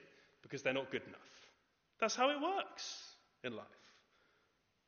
because 0.43 0.63
they're 0.63 0.73
not 0.73 0.91
good 0.91 1.03
enough. 1.07 1.19
That's 2.01 2.15
how 2.15 2.31
it 2.31 2.41
works 2.41 3.03
in 3.43 3.57
life. 3.57 3.67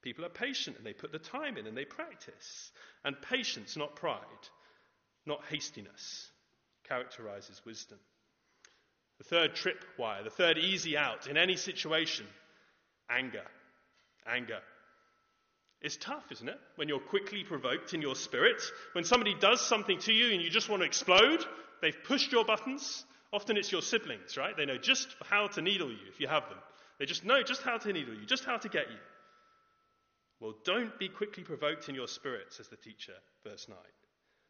People 0.02 0.24
are 0.24 0.30
patient 0.30 0.76
and 0.76 0.86
they 0.86 0.92
put 0.92 1.10
the 1.10 1.18
time 1.18 1.56
in 1.56 1.66
and 1.66 1.76
they 1.76 1.84
practice. 1.84 2.70
And 3.04 3.20
patience, 3.20 3.76
not 3.76 3.96
pride, 3.96 4.20
not 5.26 5.42
hastiness, 5.50 6.30
characterizes 6.86 7.62
wisdom. 7.64 7.98
The 9.18 9.24
third 9.24 9.54
tripwire, 9.54 10.22
the 10.22 10.30
third 10.30 10.58
easy 10.58 10.96
out 10.96 11.26
in 11.26 11.36
any 11.36 11.56
situation 11.56 12.26
anger. 13.10 13.44
Anger. 14.26 14.60
It's 15.80 15.96
tough, 15.96 16.24
isn't 16.32 16.48
it? 16.48 16.58
When 16.76 16.88
you're 16.88 16.98
quickly 16.98 17.44
provoked 17.44 17.94
in 17.94 18.02
your 18.02 18.16
spirit, 18.16 18.60
when 18.92 19.04
somebody 19.04 19.34
does 19.38 19.60
something 19.60 19.98
to 20.00 20.12
you 20.12 20.32
and 20.32 20.42
you 20.42 20.50
just 20.50 20.68
want 20.68 20.82
to 20.82 20.86
explode, 20.86 21.44
they've 21.80 22.04
pushed 22.04 22.32
your 22.32 22.44
buttons. 22.44 23.04
Often 23.32 23.58
it's 23.58 23.70
your 23.70 23.82
siblings, 23.82 24.36
right? 24.36 24.56
They 24.56 24.66
know 24.66 24.78
just 24.78 25.14
how 25.28 25.46
to 25.48 25.62
needle 25.62 25.90
you 25.90 25.98
if 26.08 26.20
you 26.20 26.26
have 26.26 26.48
them. 26.48 26.58
They 26.98 27.06
just 27.06 27.24
know 27.24 27.42
just 27.42 27.62
how 27.62 27.78
to 27.78 27.92
needle 27.92 28.14
you, 28.14 28.26
just 28.26 28.44
how 28.44 28.56
to 28.56 28.68
get 28.68 28.90
you. 28.90 28.98
Well, 30.40 30.54
don't 30.64 30.98
be 30.98 31.08
quickly 31.08 31.44
provoked 31.44 31.88
in 31.88 31.94
your 31.94 32.08
spirit, 32.08 32.52
says 32.52 32.68
the 32.68 32.76
teacher, 32.76 33.14
verse 33.44 33.66
9. 33.68 33.76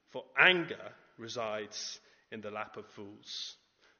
For 0.08 0.24
anger 0.38 0.92
resides 1.18 2.00
in 2.30 2.40
the 2.40 2.50
lap 2.50 2.76
of 2.76 2.86
fools. 2.86 3.56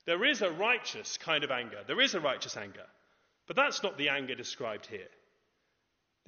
There 0.06 0.24
is 0.24 0.40
a 0.40 0.50
righteous 0.50 1.18
kind 1.18 1.44
of 1.44 1.50
anger. 1.50 1.80
There 1.86 2.00
is 2.00 2.14
a 2.14 2.20
righteous 2.20 2.56
anger. 2.56 2.86
But 3.46 3.56
that's 3.56 3.82
not 3.82 3.98
the 3.98 4.08
anger 4.10 4.34
described 4.34 4.86
here. 4.86 5.08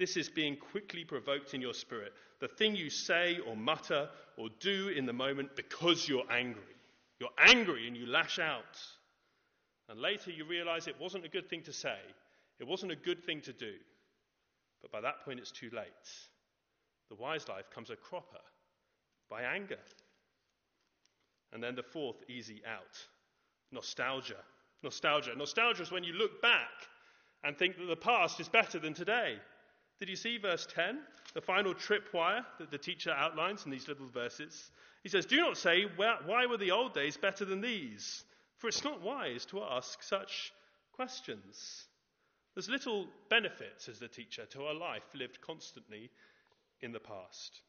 This 0.01 0.17
is 0.17 0.29
being 0.29 0.57
quickly 0.57 1.03
provoked 1.03 1.53
in 1.53 1.61
your 1.61 1.75
spirit. 1.75 2.13
The 2.39 2.47
thing 2.47 2.75
you 2.75 2.89
say 2.89 3.37
or 3.47 3.55
mutter 3.55 4.09
or 4.35 4.47
do 4.59 4.87
in 4.87 5.05
the 5.05 5.13
moment 5.13 5.55
because 5.55 6.09
you're 6.09 6.25
angry. 6.31 6.75
You're 7.19 7.29
angry 7.37 7.87
and 7.87 7.95
you 7.95 8.07
lash 8.07 8.39
out. 8.39 8.81
And 9.89 9.99
later 9.99 10.31
you 10.31 10.43
realize 10.45 10.87
it 10.87 10.99
wasn't 10.99 11.25
a 11.25 11.29
good 11.29 11.47
thing 11.47 11.61
to 11.65 11.71
say, 11.71 11.99
it 12.59 12.65
wasn't 12.65 12.93
a 12.93 12.95
good 12.95 13.23
thing 13.23 13.41
to 13.41 13.53
do. 13.53 13.73
But 14.81 14.91
by 14.91 15.01
that 15.01 15.23
point, 15.23 15.39
it's 15.39 15.51
too 15.51 15.69
late. 15.71 15.85
The 17.09 17.15
wise 17.15 17.47
life 17.47 17.69
comes 17.69 17.91
a 17.91 17.95
cropper 17.95 18.41
by 19.29 19.43
anger. 19.43 19.77
And 21.53 21.61
then 21.61 21.75
the 21.75 21.83
fourth 21.83 22.23
easy 22.27 22.63
out 22.67 22.97
nostalgia. 23.71 24.41
Nostalgia. 24.81 25.35
Nostalgia 25.37 25.83
is 25.83 25.91
when 25.91 26.03
you 26.03 26.13
look 26.13 26.41
back 26.41 26.71
and 27.43 27.55
think 27.55 27.77
that 27.77 27.85
the 27.85 27.95
past 27.95 28.39
is 28.39 28.49
better 28.49 28.79
than 28.79 28.95
today. 28.95 29.37
Did 30.01 30.09
you 30.09 30.15
see 30.15 30.39
verse 30.39 30.67
10? 30.73 30.97
The 31.35 31.41
final 31.41 31.75
tripwire 31.75 32.43
that 32.57 32.71
the 32.71 32.79
teacher 32.79 33.11
outlines 33.11 33.65
in 33.65 33.71
these 33.71 33.87
little 33.87 34.07
verses. 34.07 34.71
He 35.03 35.09
says, 35.09 35.27
Do 35.27 35.37
not 35.37 35.57
say, 35.57 35.85
Why 35.95 36.47
were 36.47 36.57
the 36.57 36.71
old 36.71 36.95
days 36.95 37.17
better 37.17 37.45
than 37.45 37.61
these? 37.61 38.23
For 38.57 38.67
it's 38.67 38.83
not 38.83 39.03
wise 39.03 39.45
to 39.45 39.61
ask 39.61 40.01
such 40.01 40.53
questions. 40.93 41.85
There's 42.55 42.67
little 42.67 43.09
benefit, 43.29 43.73
says 43.77 43.99
the 43.99 44.07
teacher, 44.07 44.47
to 44.47 44.71
a 44.71 44.73
life 44.73 45.03
lived 45.13 45.39
constantly 45.39 46.09
in 46.81 46.93
the 46.93 46.99
past, 46.99 47.61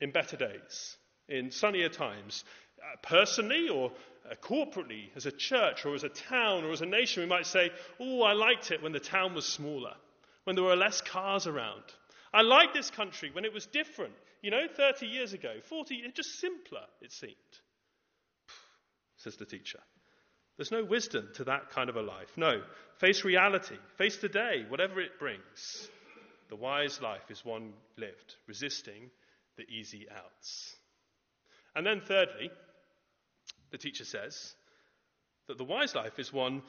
in 0.00 0.12
better 0.12 0.36
days, 0.36 0.96
in 1.28 1.50
sunnier 1.50 1.88
times. 1.88 2.44
Uh, 2.80 2.96
personally 3.02 3.68
or 3.68 3.90
uh, 4.30 4.34
corporately, 4.36 5.08
as 5.16 5.26
a 5.26 5.32
church 5.32 5.84
or 5.84 5.96
as 5.96 6.04
a 6.04 6.08
town 6.08 6.62
or 6.62 6.70
as 6.70 6.82
a 6.82 6.86
nation, 6.86 7.24
we 7.24 7.28
might 7.28 7.46
say, 7.46 7.72
Oh, 7.98 8.22
I 8.22 8.32
liked 8.32 8.70
it 8.70 8.80
when 8.80 8.92
the 8.92 9.00
town 9.00 9.34
was 9.34 9.44
smaller 9.44 9.94
when 10.44 10.56
there 10.56 10.64
were 10.64 10.76
less 10.76 11.00
cars 11.00 11.46
around. 11.46 11.82
I 12.32 12.42
liked 12.42 12.74
this 12.74 12.90
country 12.90 13.30
when 13.32 13.44
it 13.44 13.52
was 13.52 13.66
different. 13.66 14.14
You 14.42 14.50
know, 14.50 14.66
30 14.76 15.06
years 15.06 15.32
ago, 15.32 15.54
40, 15.68 16.12
just 16.14 16.38
simpler, 16.40 16.82
it 17.00 17.12
seemed. 17.12 17.34
Says 19.16 19.36
the 19.36 19.46
teacher. 19.46 19.78
There's 20.56 20.70
no 20.70 20.84
wisdom 20.84 21.28
to 21.34 21.44
that 21.44 21.70
kind 21.70 21.88
of 21.88 21.96
a 21.96 22.02
life. 22.02 22.30
No. 22.36 22.62
Face 22.98 23.24
reality. 23.24 23.76
Face 23.96 24.16
today, 24.16 24.64
whatever 24.68 25.00
it 25.00 25.18
brings. 25.18 25.88
The 26.48 26.56
wise 26.56 27.00
life 27.00 27.30
is 27.30 27.44
one 27.44 27.72
lived, 27.96 28.36
resisting 28.46 29.10
the 29.56 29.64
easy 29.64 30.06
outs. 30.10 30.76
And 31.74 31.86
then, 31.86 32.00
thirdly, 32.00 32.50
the 33.70 33.78
teacher 33.78 34.04
says 34.04 34.54
that 35.48 35.58
the 35.58 35.64
wise 35.64 35.94
life 35.94 36.18
is 36.18 36.32
one 36.32 36.62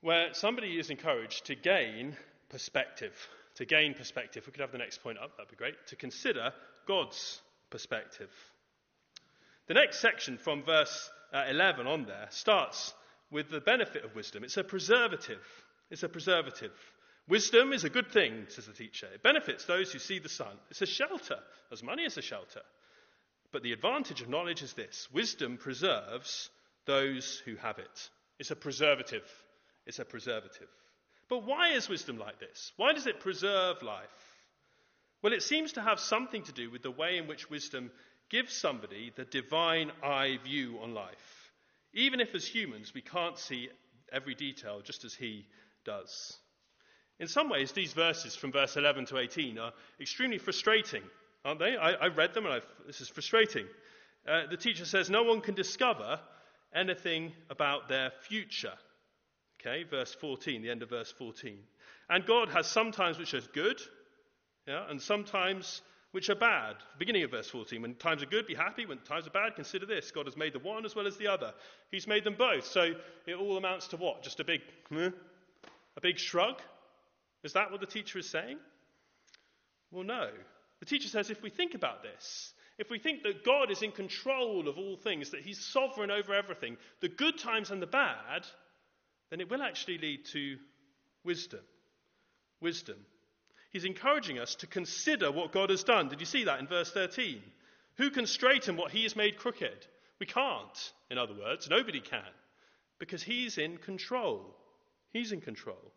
where 0.00 0.32
somebody 0.32 0.78
is 0.78 0.90
encouraged 0.90 1.46
to 1.46 1.54
gain 1.54 2.16
perspective. 2.48 3.14
To 3.56 3.64
gain 3.64 3.94
perspective, 3.94 4.44
we 4.46 4.52
could 4.52 4.60
have 4.60 4.72
the 4.72 4.78
next 4.78 5.02
point 5.02 5.18
up, 5.18 5.36
that'd 5.36 5.50
be 5.50 5.56
great. 5.56 5.74
To 5.88 5.96
consider 5.96 6.52
God's 6.86 7.40
perspective. 7.70 8.30
The 9.66 9.74
next 9.74 10.00
section 10.00 10.38
from 10.38 10.62
verse 10.62 11.10
uh, 11.32 11.44
11 11.50 11.86
on 11.86 12.06
there 12.06 12.28
starts 12.30 12.94
with 13.30 13.50
the 13.50 13.60
benefit 13.60 14.04
of 14.04 14.14
wisdom. 14.14 14.44
It's 14.44 14.56
a 14.56 14.64
preservative. 14.64 15.42
It's 15.90 16.02
a 16.02 16.08
preservative. 16.08 16.72
Wisdom 17.28 17.74
is 17.74 17.84
a 17.84 17.90
good 17.90 18.10
thing, 18.10 18.46
says 18.48 18.66
the 18.66 18.72
teacher. 18.72 19.06
It 19.12 19.22
benefits 19.22 19.66
those 19.66 19.92
who 19.92 19.98
see 19.98 20.18
the 20.18 20.30
sun. 20.30 20.56
It's 20.70 20.80
a 20.80 20.86
shelter, 20.86 21.38
as 21.70 21.82
money 21.82 22.04
is 22.04 22.16
a 22.16 22.22
shelter. 22.22 22.62
But 23.52 23.62
the 23.62 23.72
advantage 23.72 24.22
of 24.22 24.28
knowledge 24.28 24.62
is 24.62 24.72
this 24.72 25.08
wisdom 25.12 25.58
preserves 25.58 26.48
those 26.86 27.42
who 27.44 27.56
have 27.56 27.78
it. 27.78 28.10
It's 28.38 28.50
a 28.50 28.56
preservative. 28.56 29.28
It's 29.86 29.98
a 29.98 30.04
preservative. 30.04 30.68
But 31.28 31.44
why 31.44 31.70
is 31.70 31.88
wisdom 31.88 32.18
like 32.18 32.38
this? 32.38 32.72
Why 32.76 32.92
does 32.92 33.06
it 33.06 33.20
preserve 33.20 33.82
life? 33.82 34.08
Well, 35.22 35.32
it 35.32 35.42
seems 35.42 35.72
to 35.72 35.82
have 35.82 36.00
something 36.00 36.42
to 36.44 36.52
do 36.52 36.70
with 36.70 36.82
the 36.82 36.90
way 36.90 37.18
in 37.18 37.26
which 37.26 37.50
wisdom 37.50 37.90
gives 38.30 38.52
somebody 38.52 39.12
the 39.14 39.24
divine 39.24 39.90
eye 40.02 40.38
view 40.44 40.78
on 40.82 40.94
life. 40.94 41.52
Even 41.92 42.20
if 42.20 42.34
as 42.34 42.46
humans 42.46 42.92
we 42.94 43.02
can't 43.02 43.38
see 43.38 43.68
every 44.12 44.34
detail 44.34 44.80
just 44.80 45.04
as 45.04 45.14
he 45.14 45.46
does. 45.84 46.38
In 47.18 47.26
some 47.26 47.48
ways, 47.48 47.72
these 47.72 47.92
verses 47.92 48.36
from 48.36 48.52
verse 48.52 48.76
11 48.76 49.06
to 49.06 49.18
18 49.18 49.58
are 49.58 49.72
extremely 50.00 50.38
frustrating, 50.38 51.02
aren't 51.44 51.58
they? 51.58 51.76
I, 51.76 51.92
I 51.92 52.06
read 52.08 52.32
them 52.32 52.44
and 52.44 52.54
I've, 52.54 52.66
this 52.86 53.00
is 53.00 53.08
frustrating. 53.08 53.66
Uh, 54.26 54.42
the 54.48 54.56
teacher 54.56 54.84
says 54.84 55.10
no 55.10 55.24
one 55.24 55.40
can 55.40 55.54
discover 55.54 56.20
anything 56.74 57.32
about 57.50 57.88
their 57.88 58.12
future. 58.28 58.74
Okay, 59.60 59.84
verse 59.84 60.14
14, 60.14 60.62
the 60.62 60.70
end 60.70 60.82
of 60.82 60.90
verse 60.90 61.12
14. 61.18 61.58
And 62.08 62.24
God 62.26 62.48
has 62.50 62.66
sometimes 62.66 63.18
which 63.18 63.34
are 63.34 63.40
good, 63.52 63.80
yeah, 64.66 64.88
and 64.88 65.00
sometimes 65.00 65.82
which 66.12 66.30
are 66.30 66.36
bad. 66.36 66.76
Beginning 66.98 67.24
of 67.24 67.32
verse 67.32 67.50
14. 67.50 67.82
When 67.82 67.94
times 67.96 68.22
are 68.22 68.26
good, 68.26 68.46
be 68.46 68.54
happy. 68.54 68.86
When 68.86 68.98
times 68.98 69.26
are 69.26 69.30
bad, 69.30 69.56
consider 69.56 69.84
this. 69.84 70.10
God 70.10 70.26
has 70.26 70.36
made 70.36 70.52
the 70.52 70.58
one 70.58 70.84
as 70.84 70.94
well 70.94 71.06
as 71.06 71.16
the 71.16 71.26
other. 71.26 71.52
He's 71.90 72.06
made 72.06 72.24
them 72.24 72.36
both. 72.38 72.66
So 72.66 72.92
it 73.26 73.34
all 73.34 73.56
amounts 73.56 73.88
to 73.88 73.96
what? 73.96 74.22
Just 74.22 74.40
a 74.40 74.44
big, 74.44 74.60
hmm? 74.88 75.08
a 75.96 76.00
big 76.00 76.18
shrug? 76.18 76.60
Is 77.42 77.52
that 77.52 77.70
what 77.70 77.80
the 77.80 77.86
teacher 77.86 78.18
is 78.18 78.28
saying? 78.28 78.58
Well, 79.90 80.04
no. 80.04 80.30
The 80.80 80.86
teacher 80.86 81.08
says 81.08 81.30
if 81.30 81.42
we 81.42 81.50
think 81.50 81.74
about 81.74 82.02
this, 82.02 82.52
if 82.78 82.90
we 82.90 82.98
think 82.98 83.24
that 83.24 83.44
God 83.44 83.70
is 83.70 83.82
in 83.82 83.90
control 83.90 84.68
of 84.68 84.78
all 84.78 84.96
things, 84.96 85.30
that 85.30 85.40
He's 85.40 85.64
sovereign 85.64 86.10
over 86.10 86.32
everything, 86.32 86.76
the 87.00 87.08
good 87.08 87.38
times 87.38 87.70
and 87.70 87.82
the 87.82 87.86
bad, 87.86 88.46
then 89.30 89.40
it 89.40 89.50
will 89.50 89.62
actually 89.62 89.98
lead 89.98 90.24
to 90.32 90.56
wisdom. 91.24 91.60
Wisdom. 92.60 92.96
He's 93.70 93.84
encouraging 93.84 94.38
us 94.38 94.54
to 94.56 94.66
consider 94.66 95.30
what 95.30 95.52
God 95.52 95.70
has 95.70 95.84
done. 95.84 96.08
Did 96.08 96.20
you 96.20 96.26
see 96.26 96.44
that 96.44 96.60
in 96.60 96.66
verse 96.66 96.90
13? 96.90 97.42
Who 97.96 98.10
can 98.10 98.26
straighten 98.26 98.76
what 98.76 98.90
He 98.90 99.02
has 99.02 99.16
made 99.16 99.36
crooked? 99.36 99.86
We 100.18 100.26
can't, 100.26 100.92
in 101.10 101.18
other 101.18 101.34
words. 101.34 101.68
Nobody 101.68 102.00
can. 102.00 102.20
Because 102.98 103.22
He's 103.22 103.58
in 103.58 103.76
control. 103.76 104.56
He's 105.12 105.32
in 105.32 105.40
control. 105.40 105.92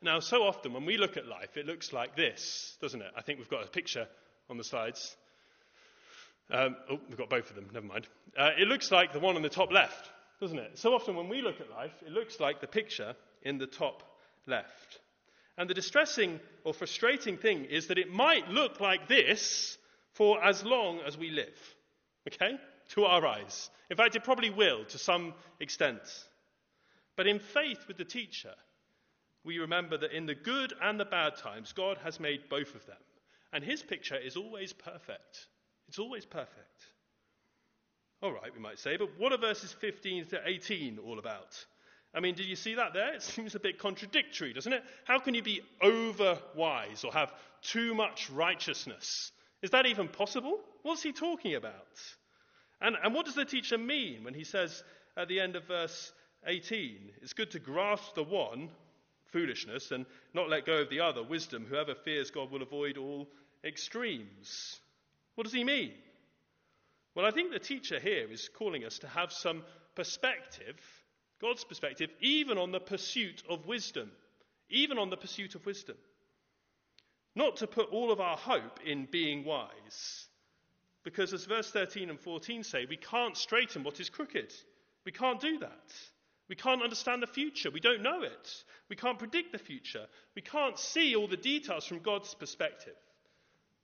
Now, 0.00 0.20
so 0.20 0.42
often 0.44 0.72
when 0.72 0.84
we 0.84 0.96
look 0.96 1.16
at 1.16 1.26
life, 1.26 1.56
it 1.56 1.66
looks 1.66 1.92
like 1.92 2.14
this, 2.14 2.76
doesn't 2.80 3.00
it? 3.00 3.10
I 3.16 3.22
think 3.22 3.38
we've 3.38 3.48
got 3.48 3.64
a 3.64 3.68
picture 3.68 4.06
on 4.48 4.56
the 4.56 4.64
slides. 4.64 5.16
Um, 6.50 6.76
oh, 6.90 6.98
we've 7.08 7.18
got 7.18 7.28
both 7.28 7.50
of 7.50 7.56
them, 7.56 7.68
never 7.72 7.86
mind. 7.86 8.06
Uh, 8.36 8.50
it 8.58 8.68
looks 8.68 8.92
like 8.92 9.12
the 9.12 9.18
one 9.18 9.36
on 9.36 9.42
the 9.42 9.48
top 9.48 9.72
left, 9.72 10.10
doesn't 10.40 10.58
it? 10.58 10.78
So 10.78 10.94
often 10.94 11.16
when 11.16 11.28
we 11.28 11.42
look 11.42 11.60
at 11.60 11.70
life, 11.70 11.92
it 12.06 12.12
looks 12.12 12.40
like 12.40 12.60
the 12.60 12.66
picture 12.66 13.14
in 13.42 13.58
the 13.58 13.66
top 13.66 14.02
left. 14.46 15.00
And 15.56 15.68
the 15.68 15.74
distressing 15.74 16.38
or 16.64 16.72
frustrating 16.72 17.36
thing 17.36 17.64
is 17.64 17.88
that 17.88 17.98
it 17.98 18.12
might 18.12 18.48
look 18.48 18.80
like 18.80 19.08
this 19.08 19.76
for 20.12 20.42
as 20.42 20.64
long 20.64 21.00
as 21.00 21.18
we 21.18 21.30
live. 21.30 21.74
Okay? 22.28 22.56
To 22.90 23.04
our 23.04 23.26
eyes. 23.26 23.70
In 23.90 23.96
fact, 23.96 24.16
it 24.16 24.24
probably 24.24 24.50
will 24.50 24.84
to 24.86 24.98
some 24.98 25.34
extent. 25.60 26.00
But 27.16 27.26
in 27.26 27.40
faith 27.40 27.88
with 27.88 27.96
the 27.96 28.04
teacher, 28.04 28.54
we 29.44 29.58
remember 29.58 29.98
that 29.98 30.12
in 30.12 30.26
the 30.26 30.34
good 30.34 30.72
and 30.80 31.00
the 31.00 31.04
bad 31.04 31.36
times, 31.36 31.72
God 31.72 31.98
has 32.04 32.20
made 32.20 32.48
both 32.48 32.74
of 32.74 32.86
them. 32.86 32.96
And 33.52 33.64
his 33.64 33.82
picture 33.82 34.16
is 34.16 34.36
always 34.36 34.72
perfect. 34.72 35.46
It's 35.88 35.98
always 35.98 36.24
perfect. 36.24 36.86
All 38.20 38.32
right, 38.32 38.52
we 38.52 38.60
might 38.60 38.80
say, 38.80 38.96
but 38.96 39.10
what 39.16 39.32
are 39.32 39.38
verses 39.38 39.72
15 39.72 40.26
to 40.26 40.40
18 40.44 40.98
all 40.98 41.18
about? 41.18 41.64
I 42.14 42.20
mean, 42.20 42.34
did 42.34 42.46
you 42.46 42.56
see 42.56 42.74
that 42.74 42.92
there? 42.92 43.14
It 43.14 43.22
seems 43.22 43.54
a 43.54 43.60
bit 43.60 43.78
contradictory, 43.78 44.52
doesn't 44.52 44.72
it? 44.72 44.82
How 45.04 45.20
can 45.20 45.34
you 45.34 45.42
be 45.42 45.60
over 45.80 46.38
wise 46.56 47.04
or 47.04 47.12
have 47.12 47.32
too 47.62 47.94
much 47.94 48.28
righteousness? 48.30 49.30
Is 49.62 49.70
that 49.70 49.86
even 49.86 50.08
possible? 50.08 50.58
What's 50.82 51.02
he 51.02 51.12
talking 51.12 51.54
about? 51.54 51.74
And, 52.80 52.96
and 53.02 53.14
what 53.14 53.26
does 53.26 53.34
the 53.34 53.44
teacher 53.44 53.78
mean 53.78 54.24
when 54.24 54.34
he 54.34 54.44
says 54.44 54.82
at 55.16 55.28
the 55.28 55.38
end 55.38 55.54
of 55.54 55.66
verse 55.66 56.12
18, 56.46 57.12
it's 57.22 57.34
good 57.34 57.50
to 57.52 57.58
grasp 57.58 58.14
the 58.14 58.24
one 58.24 58.70
foolishness 59.26 59.90
and 59.90 60.06
not 60.34 60.48
let 60.48 60.66
go 60.66 60.78
of 60.78 60.90
the 60.90 61.00
other, 61.00 61.22
wisdom. 61.22 61.66
Whoever 61.68 61.94
fears 61.94 62.30
God 62.30 62.50
will 62.50 62.62
avoid 62.62 62.96
all 62.96 63.28
extremes. 63.64 64.80
What 65.34 65.44
does 65.44 65.52
he 65.52 65.64
mean? 65.64 65.92
Well, 67.14 67.26
I 67.26 67.30
think 67.30 67.52
the 67.52 67.58
teacher 67.58 67.98
here 67.98 68.28
is 68.30 68.48
calling 68.48 68.84
us 68.84 68.98
to 69.00 69.08
have 69.08 69.32
some 69.32 69.64
perspective, 69.94 70.76
God's 71.40 71.64
perspective, 71.64 72.10
even 72.20 72.58
on 72.58 72.72
the 72.72 72.80
pursuit 72.80 73.42
of 73.48 73.66
wisdom. 73.66 74.10
Even 74.70 74.98
on 74.98 75.10
the 75.10 75.16
pursuit 75.16 75.54
of 75.54 75.64
wisdom. 75.64 75.96
Not 77.34 77.56
to 77.56 77.66
put 77.66 77.90
all 77.90 78.12
of 78.12 78.20
our 78.20 78.36
hope 78.36 78.80
in 78.84 79.08
being 79.10 79.44
wise. 79.44 80.26
Because 81.04 81.32
as 81.32 81.44
verse 81.44 81.70
13 81.70 82.10
and 82.10 82.20
14 82.20 82.62
say, 82.64 82.86
we 82.88 82.96
can't 82.96 83.36
straighten 83.36 83.82
what 83.82 83.98
is 83.98 84.10
crooked. 84.10 84.52
We 85.06 85.12
can't 85.12 85.40
do 85.40 85.58
that. 85.60 85.92
We 86.48 86.56
can't 86.56 86.82
understand 86.82 87.22
the 87.22 87.26
future. 87.26 87.70
We 87.70 87.80
don't 87.80 88.02
know 88.02 88.22
it. 88.22 88.64
We 88.88 88.96
can't 88.96 89.18
predict 89.18 89.52
the 89.52 89.58
future. 89.58 90.06
We 90.34 90.42
can't 90.42 90.78
see 90.78 91.14
all 91.14 91.28
the 91.28 91.36
details 91.36 91.86
from 91.86 92.00
God's 92.00 92.34
perspective. 92.34 92.96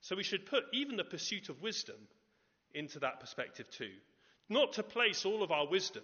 So 0.01 0.15
we 0.15 0.23
should 0.23 0.45
put 0.45 0.65
even 0.73 0.97
the 0.97 1.03
pursuit 1.03 1.49
of 1.49 1.61
wisdom 1.61 1.95
into 2.75 2.99
that 2.99 3.19
perspective 3.19 3.69
too. 3.69 3.91
Not 4.49 4.73
to 4.73 4.83
place 4.83 5.25
all 5.25 5.41
of 5.41 5.51
our 5.51 5.67
wisdom, 5.67 6.03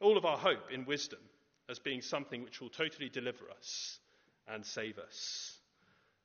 all 0.00 0.16
of 0.16 0.24
our 0.24 0.38
hope 0.38 0.70
in 0.72 0.84
wisdom 0.84 1.18
as 1.68 1.78
being 1.78 2.00
something 2.00 2.44
which 2.44 2.60
will 2.60 2.68
totally 2.68 3.08
deliver 3.08 3.50
us 3.50 3.98
and 4.46 4.64
save 4.64 4.98
us. 4.98 5.56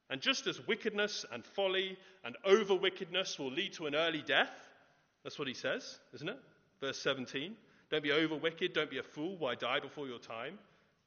And 0.10 0.21
just 0.21 0.47
as 0.47 0.65
wickedness 0.67 1.26
and 1.32 1.43
folly 1.43 1.97
and 2.23 2.38
over 2.45 2.76
wickedness 2.76 3.39
will 3.39 3.52
lead 3.52 3.73
to 3.73 3.88
an 3.88 3.95
early 3.95 4.21
death, 4.21 4.52
that's 5.23 5.39
what 5.39 5.47
he 5.47 5.54
says, 5.54 5.99
isn't 6.13 6.30
it? 6.30 6.38
Verse 6.80 6.99
17. 6.99 7.56
Don't 7.89 8.04
be 8.04 8.12
over 8.12 8.36
wicked. 8.36 8.73
Don't 8.73 8.89
be 8.89 8.99
a 8.99 9.04
fool. 9.04 9.38
Why 9.38 9.56
die 9.56 9.80
before 9.80 10.08
your 10.08 10.19
time? 10.19 10.60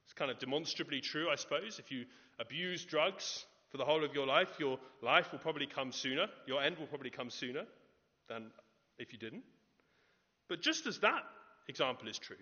It's 0.05 0.12
kind 0.12 0.31
of 0.31 0.38
demonstrably 0.38 1.01
true, 1.01 1.29
I 1.31 1.37
suppose. 1.37 1.79
If 1.79 1.90
you 1.90 2.05
abuse 2.38 2.85
drugs 2.85 3.45
for 3.71 3.77
the 3.77 3.85
whole 3.85 4.05
of 4.05 4.14
your 4.14 4.27
life, 4.27 4.49
your 4.59 4.79
life 5.03 5.33
will 5.33 5.38
probably 5.38 5.66
come 5.66 5.92
sooner. 5.92 6.27
Your 6.47 6.62
end 6.62 6.79
will 6.79 6.87
probably 6.87 7.11
come 7.11 7.31
sooner 7.31 7.64
than 8.29 8.51
if 8.99 9.12
you 9.12 9.19
didn't. 9.19 9.45
But 10.49 10.62
just 10.62 10.87
as 10.87 10.99
that 11.01 11.25
example 11.69 12.09
is 12.09 12.19
true, 12.19 12.37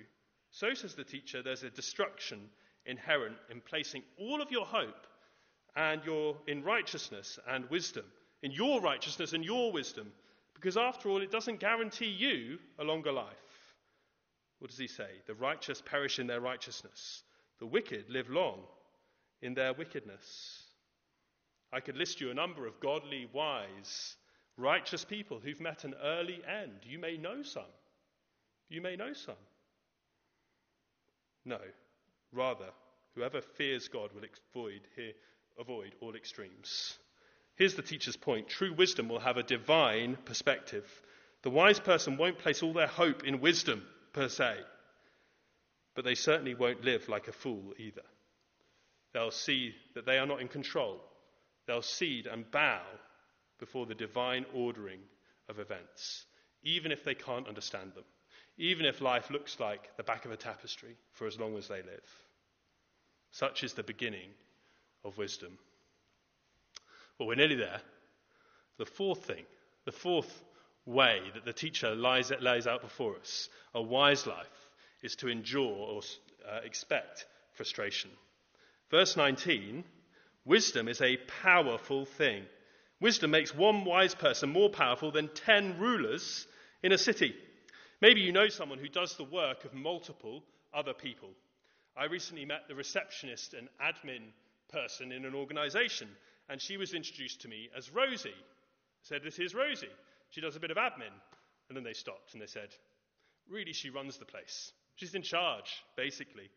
so 0.51 0.75
says 0.75 0.95
the 0.95 1.05
teacher, 1.05 1.43
there's 1.43 1.63
a 1.63 1.71
destruction 1.71 2.49
inherent 2.87 3.37
in 3.51 3.61
placing 3.61 4.03
all 4.19 4.41
of 4.41 4.51
your 4.51 4.67
hope 4.67 5.07
and 5.77 6.05
your 6.05 6.37
in 6.47 6.63
righteousness 6.63 7.39
and 7.49 7.69
wisdom, 7.71 8.05
in 8.43 8.53
your 8.53 8.81
righteousness 8.81 9.33
and 9.33 9.45
your 9.45 9.73
wisdom, 9.73 10.13
because 10.55 10.77
after 10.77 11.09
all, 11.09 11.23
it 11.23 11.31
doesn't 11.31 11.61
guarantee 11.61 12.07
you 12.07 12.59
a 12.79 12.85
longer 12.85 13.13
life. 13.13 13.75
What 14.61 14.71
does 14.71 14.79
he 14.79 14.87
say? 14.87 15.09
The 15.27 15.35
righteous 15.35 15.83
perish 15.83 16.19
in 16.19 16.27
their 16.27 16.41
righteousness, 16.41 17.23
the 17.59 17.67
wicked 17.67 18.09
live 18.09 18.31
long 18.31 18.61
in 19.43 19.55
their 19.55 19.75
wickedness. 19.75 20.63
I 21.73 21.81
could 21.81 21.97
list 21.97 22.21
you 22.21 22.31
a 22.31 22.35
number 22.35 22.67
of 22.67 22.81
godly, 22.81 23.29
wise, 23.33 24.17
righteous 24.57 25.05
people 25.05 25.41
who've 25.41 25.61
met 25.61 25.85
an 25.85 25.95
early 26.03 26.41
end. 26.47 26.73
You 26.85 26.99
may 26.99 27.17
know 27.17 27.43
some. 27.43 27.63
You 28.69 28.81
may 28.81 28.97
know 28.97 29.13
some. 29.13 29.35
No, 31.45 31.59
rather, 32.33 32.71
whoever 33.15 33.41
fears 33.41 33.89
God 33.89 34.11
will 34.15 34.23
avoid, 34.55 34.81
avoid 35.59 35.95
all 36.01 36.15
extremes. 36.15 36.99
Here's 37.57 37.75
the 37.75 37.83
teacher's 37.83 38.17
point 38.17 38.49
true 38.49 38.73
wisdom 38.73 39.09
will 39.09 39.21
have 39.21 39.37
a 39.37 39.43
divine 39.43 40.17
perspective. 40.25 40.87
The 41.43 41.51
wise 41.51 41.79
person 41.79 42.17
won't 42.17 42.39
place 42.39 42.63
all 42.63 42.73
their 42.73 42.87
hope 42.87 43.25
in 43.25 43.41
wisdom 43.41 43.85
per 44.13 44.29
se. 44.29 44.57
But 45.95 46.05
they 46.05 46.15
certainly 46.15 46.55
won't 46.55 46.85
live 46.85 47.09
like 47.09 47.29
a 47.29 47.33
fool 47.33 47.75
either. 47.79 48.03
They'll 49.13 49.31
see 49.31 49.75
that 49.95 50.07
they 50.07 50.19
are 50.19 50.27
not 50.27 50.41
in 50.41 50.49
control. 50.49 51.01
They'll 51.67 51.83
cede 51.83 52.27
and 52.27 52.51
bow 52.51 52.83
before 53.59 53.87
the 53.87 53.95
divine 53.95 54.45
ordering 54.55 55.01
of 55.49 55.59
events, 55.59 56.25
even 56.63 56.93
if 56.93 57.05
they 57.05 57.15
can't 57.15 57.49
understand 57.49 57.93
them, 57.95 58.05
even 58.57 58.87
if 58.87 59.01
life 59.01 59.31
looks 59.31 59.59
like 59.59 59.97
the 59.97 60.03
back 60.03 60.25
of 60.25 60.31
a 60.31 60.37
tapestry 60.37 60.97
for 61.13 61.27
as 61.27 61.39
long 61.39 61.57
as 61.57 61.69
they 61.69 61.83
live. 61.83 62.09
Such 63.31 63.65
is 63.65 63.75
the 63.75 63.83
beginning 63.83 64.31
of 65.05 65.19
wisdom. 65.19 65.59
Well, 67.19 67.29
we're 67.29 67.35
nearly 67.35 67.57
there. 67.57 67.81
The 68.79 68.87
fourth 68.87 69.25
thing, 69.25 69.45
the 69.85 69.93
fourth 69.93 70.45
way 70.87 71.21
that 71.35 71.45
the 71.45 71.53
teacher 71.53 71.95
lays, 71.95 72.33
lays 72.41 72.67
out 72.67 72.83
before 72.83 73.17
us, 73.17 73.49
a 73.75 73.83
wise 73.83 74.27
life, 74.27 74.69
is 75.03 75.17
to 75.17 75.29
endure 75.29 75.71
or 75.71 76.03
uh, 76.49 76.61
expect 76.65 77.27
frustration. 77.53 78.11
Verse 78.91 79.17
19 79.17 79.85
wisdom 80.45 80.89
is 80.89 81.01
a 81.01 81.17
powerful 81.43 82.05
thing. 82.05 82.45
Wisdom 83.05 83.33
makes 83.33 83.55
one 83.55 83.85
wise 83.85 84.15
person 84.15 84.49
more 84.49 84.71
powerful 84.71 85.11
than 85.11 85.29
ten 85.29 85.79
rulers 85.79 86.47
in 86.83 86.91
a 86.91 86.97
city. 86.97 87.35
Maybe 88.01 88.23
you 88.23 88.33
know 88.33 88.49
someone 88.49 88.79
who 88.79 88.89
does 88.89 89.15
the 89.19 89.25
work 89.25 89.67
of 89.67 89.75
multiple 89.75 90.43
other 90.73 90.95
people. 90.95 91.29
I 91.95 92.07
recently 92.07 92.47
met 92.47 92.63
the 92.67 92.75
receptionist 92.75 93.53
and 93.53 93.69
admin 93.79 94.31
person 94.71 95.13
in 95.13 95.27
an 95.27 95.35
organization, 95.35 96.09
and 96.49 96.59
she 96.59 96.79
was 96.79 96.95
introduced 96.95 97.43
to 97.43 97.49
me 97.49 97.69
as 97.77 97.93
Rosie. 97.93 98.31
I 98.31 99.03
said, 99.03 99.21
This 99.23 99.39
is 99.39 99.55
Rosie. 99.55 99.93
She 100.31 100.41
does 100.41 100.57
a 100.57 100.61
bit 100.61 100.71
of 100.71 100.79
admin. 100.79 101.13
And 101.69 101.77
then 101.77 101.85
they 101.85 101.93
stopped 101.93 102.33
and 102.33 102.41
they 102.41 102.47
said, 102.47 102.71
Really, 103.51 103.75
she 103.75 103.91
runs 103.91 104.17
the 104.17 104.25
place. 104.25 104.73
She's 104.95 105.15
in 105.15 105.21
charge, 105.21 105.85
basically. 105.95 106.49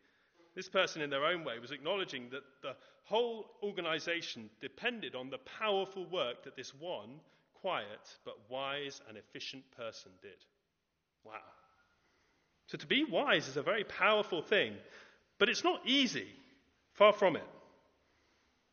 This 0.58 0.68
person, 0.68 1.02
in 1.02 1.10
their 1.10 1.24
own 1.24 1.44
way, 1.44 1.60
was 1.60 1.70
acknowledging 1.70 2.30
that 2.30 2.42
the 2.62 2.74
whole 3.04 3.46
organization 3.62 4.50
depended 4.60 5.14
on 5.14 5.30
the 5.30 5.38
powerful 5.38 6.04
work 6.06 6.42
that 6.42 6.56
this 6.56 6.74
one 6.74 7.20
quiet 7.54 7.86
but 8.24 8.50
wise 8.50 9.00
and 9.08 9.16
efficient 9.16 9.62
person 9.76 10.10
did. 10.20 10.32
Wow. 11.22 11.34
So 12.66 12.76
to 12.76 12.88
be 12.88 13.04
wise 13.04 13.46
is 13.46 13.56
a 13.56 13.62
very 13.62 13.84
powerful 13.84 14.42
thing, 14.42 14.74
but 15.38 15.48
it's 15.48 15.62
not 15.62 15.86
easy. 15.86 16.26
Far 16.94 17.12
from 17.12 17.36
it. 17.36 17.46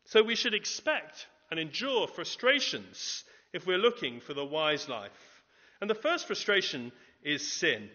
So 0.06 0.24
we 0.24 0.34
should 0.34 0.54
expect 0.54 1.28
and 1.52 1.60
endure 1.60 2.08
frustrations 2.08 3.22
if 3.52 3.64
we're 3.64 3.78
looking 3.78 4.18
for 4.18 4.34
the 4.34 4.44
wise 4.44 4.88
life. 4.88 5.44
And 5.80 5.88
the 5.88 5.94
first 5.94 6.26
frustration 6.26 6.90
is 7.22 7.52
sin. 7.52 7.90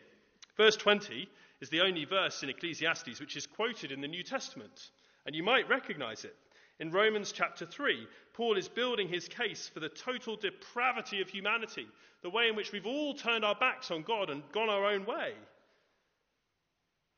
Verse 0.56 0.78
20 0.78 1.28
is 1.62 1.70
the 1.70 1.82
only 1.82 2.06
verse 2.06 2.44
in 2.44 2.50
Ecclesiastes 2.50 3.20
which 3.20 3.38
is 3.38 3.48
quoted 3.48 3.92
in 3.92 4.02
the 4.02 4.08
New 4.08 4.24
Testament, 4.24 4.90
and 5.26 5.36
you 5.36 5.44
might 5.44 5.70
recognize 5.70 6.26
it. 6.26 6.36
In 6.80 6.92
Romans 6.92 7.32
chapter 7.32 7.68
3, 7.68 8.08
Paul 8.34 8.58
is 8.58 8.68
building 8.68 9.08
his 9.08 9.28
case 9.28 9.70
for 9.72 9.80
the 9.80 9.90
total 9.90 10.36
depravity 10.36 11.22
of 11.22 11.30
humanity, 11.30 11.88
the 12.24 12.30
way 12.32 12.50
in 12.50 12.56
which 12.56 12.72
we've 12.72 12.88
all 12.88 13.14
turned 13.14 13.46
our 13.46 13.54
backs 13.54 13.92
on 13.92 14.02
God 14.02 14.32
and 14.32 14.42
gone 14.52 14.70
our 14.70 14.86
own 14.86 15.06
way. 15.06 15.34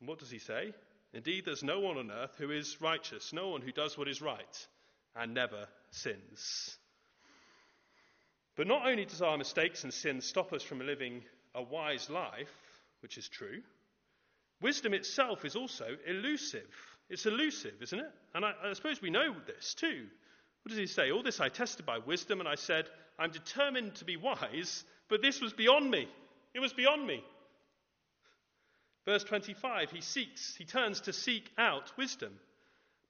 And 0.01 0.09
what 0.09 0.19
does 0.19 0.29
he 0.29 0.39
say? 0.39 0.73
Indeed, 1.13 1.45
there's 1.45 1.63
no 1.63 1.79
one 1.79 1.97
on 1.97 2.11
earth 2.11 2.35
who 2.37 2.51
is 2.51 2.81
righteous, 2.81 3.31
no 3.31 3.49
one 3.49 3.61
who 3.61 3.71
does 3.71 3.97
what 3.97 4.09
is 4.09 4.21
right 4.21 4.67
and 5.15 5.33
never 5.33 5.67
sins. 5.91 6.77
But 8.57 8.67
not 8.67 8.85
only 8.85 9.05
does 9.05 9.21
our 9.21 9.37
mistakes 9.37 9.83
and 9.83 9.93
sins 9.93 10.25
stop 10.25 10.51
us 10.51 10.63
from 10.63 10.79
living 10.79 11.23
a 11.55 11.63
wise 11.63 12.09
life, 12.09 12.51
which 13.01 13.17
is 13.17 13.29
true, 13.29 13.61
wisdom 14.63 14.93
itself 14.93 15.45
is 15.45 15.55
also 15.55 15.85
elusive. 16.07 16.67
It's 17.09 17.25
elusive, 17.25 17.75
isn't 17.81 17.99
it? 17.99 18.11
And 18.33 18.45
I, 18.45 18.53
I, 18.63 18.73
suppose 18.73 19.01
we 19.01 19.11
know 19.11 19.35
this 19.45 19.75
too. 19.75 20.07
What 20.63 20.69
does 20.69 20.77
he 20.77 20.87
say? 20.87 21.11
All 21.11 21.21
this 21.21 21.41
I 21.41 21.49
tested 21.49 21.85
by 21.85 21.99
wisdom, 21.99 22.39
and 22.39 22.49
I 22.49 22.55
said, 22.55 22.85
I'm 23.19 23.31
determined 23.31 23.95
to 23.95 24.05
be 24.05 24.17
wise, 24.17 24.85
but 25.09 25.21
this 25.21 25.41
was 25.41 25.53
beyond 25.53 25.91
me. 25.91 26.07
It 26.53 26.61
was 26.61 26.73
beyond 26.73 27.05
me. 27.05 27.23
Verse 29.05 29.23
25, 29.25 29.91
he 29.91 30.01
seeks, 30.01 30.55
he 30.55 30.63
turns 30.63 31.01
to 31.01 31.13
seek 31.13 31.51
out 31.57 31.91
wisdom, 31.97 32.33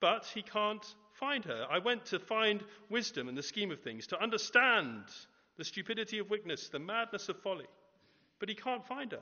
but 0.01 0.25
he 0.33 0.41
can't 0.41 0.83
find 1.19 1.45
her. 1.45 1.67
I 1.69 1.77
went 1.77 2.05
to 2.07 2.19
find 2.19 2.63
wisdom 2.89 3.29
in 3.29 3.35
the 3.35 3.43
scheme 3.43 3.71
of 3.71 3.81
things, 3.81 4.07
to 4.07 4.21
understand 4.21 5.03
the 5.57 5.63
stupidity 5.63 6.17
of 6.17 6.31
weakness, 6.31 6.69
the 6.69 6.79
madness 6.79 7.29
of 7.29 7.39
folly, 7.41 7.67
but 8.39 8.49
he 8.49 8.55
can't 8.55 8.85
find 8.87 9.11
her. 9.11 9.21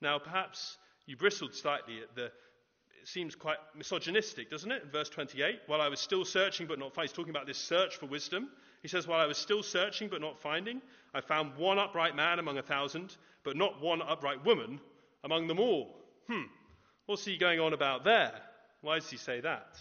Now, 0.00 0.18
perhaps 0.18 0.78
you 1.06 1.16
bristled 1.16 1.54
slightly 1.54 2.00
at 2.02 2.14
the. 2.14 2.26
It 2.26 3.08
seems 3.08 3.34
quite 3.34 3.58
misogynistic, 3.76 4.50
doesn't 4.50 4.72
it? 4.72 4.82
In 4.84 4.90
verse 4.90 5.10
28, 5.10 5.60
while 5.66 5.82
I 5.82 5.88
was 5.88 6.00
still 6.00 6.24
searching 6.24 6.66
but 6.66 6.78
not 6.78 6.94
finding, 6.94 7.10
he's 7.10 7.16
talking 7.16 7.30
about 7.30 7.46
this 7.46 7.58
search 7.58 7.96
for 7.96 8.06
wisdom. 8.06 8.48
He 8.80 8.88
says, 8.88 9.06
While 9.06 9.20
I 9.20 9.26
was 9.26 9.36
still 9.36 9.62
searching 9.62 10.08
but 10.08 10.22
not 10.22 10.40
finding, 10.40 10.80
I 11.14 11.20
found 11.20 11.56
one 11.56 11.78
upright 11.78 12.16
man 12.16 12.38
among 12.38 12.56
a 12.56 12.62
thousand, 12.62 13.14
but 13.42 13.56
not 13.56 13.82
one 13.82 14.00
upright 14.00 14.44
woman 14.44 14.80
among 15.22 15.48
them 15.48 15.60
all. 15.60 15.94
Hmm, 16.28 16.44
what's 17.06 17.24
he 17.24 17.36
going 17.36 17.60
on 17.60 17.72
about 17.72 18.04
there? 18.04 18.32
Why 18.80 18.98
does 18.98 19.10
he 19.10 19.16
say 19.16 19.40
that? 19.40 19.78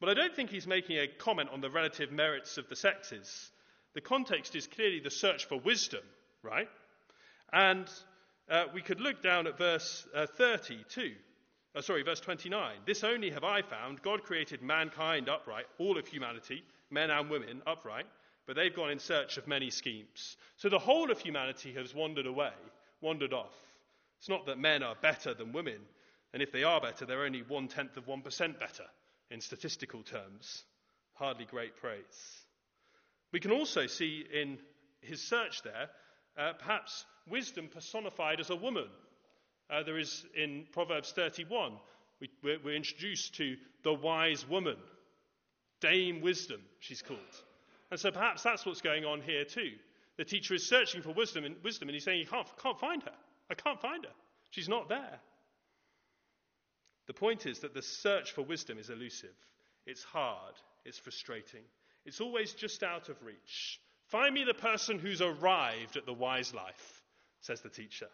Well, 0.00 0.10
I 0.10 0.14
don't 0.14 0.34
think 0.34 0.50
he's 0.50 0.66
making 0.66 0.96
a 0.98 1.06
comment 1.06 1.50
on 1.50 1.60
the 1.60 1.70
relative 1.70 2.12
merits 2.12 2.58
of 2.58 2.68
the 2.68 2.76
sexes. 2.76 3.50
The 3.94 4.00
context 4.00 4.56
is 4.56 4.66
clearly 4.66 5.00
the 5.00 5.10
search 5.10 5.46
for 5.46 5.58
wisdom, 5.60 6.02
right? 6.42 6.68
And 7.52 7.88
uh, 8.50 8.64
we 8.74 8.82
could 8.82 9.00
look 9.00 9.22
down 9.22 9.46
at 9.46 9.58
verse 9.58 10.06
uh, 10.14 10.26
30 10.26 10.84
too. 10.88 11.12
Uh, 11.74 11.80
sorry, 11.80 12.02
verse 12.02 12.20
29. 12.20 12.76
This 12.86 13.02
only 13.02 13.30
have 13.30 13.44
I 13.44 13.62
found 13.62 14.02
God 14.02 14.22
created 14.22 14.62
mankind 14.62 15.28
upright, 15.28 15.66
all 15.78 15.98
of 15.98 16.06
humanity, 16.06 16.62
men 16.90 17.10
and 17.10 17.28
women 17.28 17.62
upright, 17.66 18.06
but 18.46 18.54
they've 18.54 18.74
gone 18.74 18.90
in 18.90 18.98
search 18.98 19.38
of 19.38 19.48
many 19.48 19.70
schemes. 19.70 20.36
So 20.56 20.68
the 20.68 20.78
whole 20.78 21.10
of 21.10 21.18
humanity 21.18 21.72
has 21.74 21.94
wandered 21.94 22.26
away, 22.26 22.52
wandered 23.00 23.32
off. 23.32 23.54
It's 24.18 24.28
not 24.28 24.46
that 24.46 24.58
men 24.58 24.82
are 24.82 24.94
better 24.94 25.34
than 25.34 25.52
women, 25.52 25.80
and 26.32 26.42
if 26.42 26.52
they 26.52 26.64
are 26.64 26.80
better, 26.80 27.06
they're 27.06 27.24
only 27.24 27.42
one 27.42 27.68
tenth 27.68 27.96
of 27.96 28.06
1% 28.06 28.60
better 28.60 28.84
in 29.30 29.40
statistical 29.40 30.02
terms. 30.02 30.64
Hardly 31.14 31.44
great 31.44 31.76
praise. 31.76 32.42
We 33.32 33.40
can 33.40 33.50
also 33.50 33.86
see 33.86 34.24
in 34.32 34.58
his 35.00 35.20
search 35.20 35.62
there 35.62 35.88
uh, 36.36 36.52
perhaps 36.54 37.04
wisdom 37.28 37.68
personified 37.72 38.40
as 38.40 38.50
a 38.50 38.56
woman. 38.56 38.88
Uh, 39.70 39.82
there 39.82 39.98
is 39.98 40.24
in 40.36 40.66
Proverbs 40.72 41.12
31, 41.12 41.72
we, 42.20 42.30
we're, 42.42 42.58
we're 42.64 42.76
introduced 42.76 43.34
to 43.36 43.56
the 43.82 43.92
wise 43.92 44.48
woman. 44.48 44.76
Dame 45.80 46.20
Wisdom, 46.20 46.60
she's 46.80 47.02
called. 47.02 47.18
And 47.90 48.00
so 48.00 48.10
perhaps 48.10 48.42
that's 48.42 48.64
what's 48.64 48.80
going 48.80 49.04
on 49.04 49.20
here 49.20 49.44
too. 49.44 49.72
The 50.16 50.24
teacher 50.24 50.54
is 50.54 50.66
searching 50.68 51.02
for 51.02 51.12
wisdom 51.12 51.44
and, 51.44 51.56
wisdom, 51.62 51.88
and 51.88 51.94
he's 51.94 52.04
saying, 52.04 52.20
You 52.20 52.26
can't, 52.26 52.46
can't 52.62 52.78
find 52.78 53.02
her. 53.02 53.12
I 53.50 53.54
can't 53.54 53.80
find 53.80 54.04
her. 54.04 54.12
She's 54.50 54.68
not 54.68 54.88
there. 54.88 55.20
The 57.06 57.14
point 57.14 57.46
is 57.46 57.58
that 57.60 57.74
the 57.74 57.82
search 57.82 58.32
for 58.32 58.42
wisdom 58.42 58.78
is 58.78 58.90
elusive. 58.90 59.34
It's 59.86 60.04
hard. 60.04 60.54
It's 60.84 60.98
frustrating. 60.98 61.62
It's 62.06 62.20
always 62.20 62.54
just 62.54 62.82
out 62.82 63.08
of 63.08 63.22
reach. 63.22 63.80
Find 64.08 64.34
me 64.34 64.44
the 64.44 64.54
person 64.54 64.98
who's 64.98 65.20
arrived 65.20 65.96
at 65.96 66.06
the 66.06 66.12
wise 66.12 66.54
life, 66.54 66.93
says 67.44 67.60
the 67.60 67.68
teacher. 67.68 68.08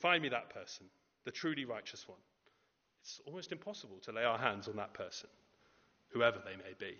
Find 0.00 0.22
me 0.22 0.28
that 0.28 0.50
person, 0.50 0.86
the 1.24 1.30
truly 1.30 1.64
righteous 1.64 2.06
one. 2.06 2.18
It's 3.00 3.20
almost 3.26 3.52
impossible 3.52 3.98
to 4.02 4.12
lay 4.12 4.22
our 4.22 4.38
hands 4.38 4.68
on 4.68 4.76
that 4.76 4.92
person, 4.92 5.30
whoever 6.12 6.38
they 6.44 6.56
may 6.56 6.74
be. 6.78 6.94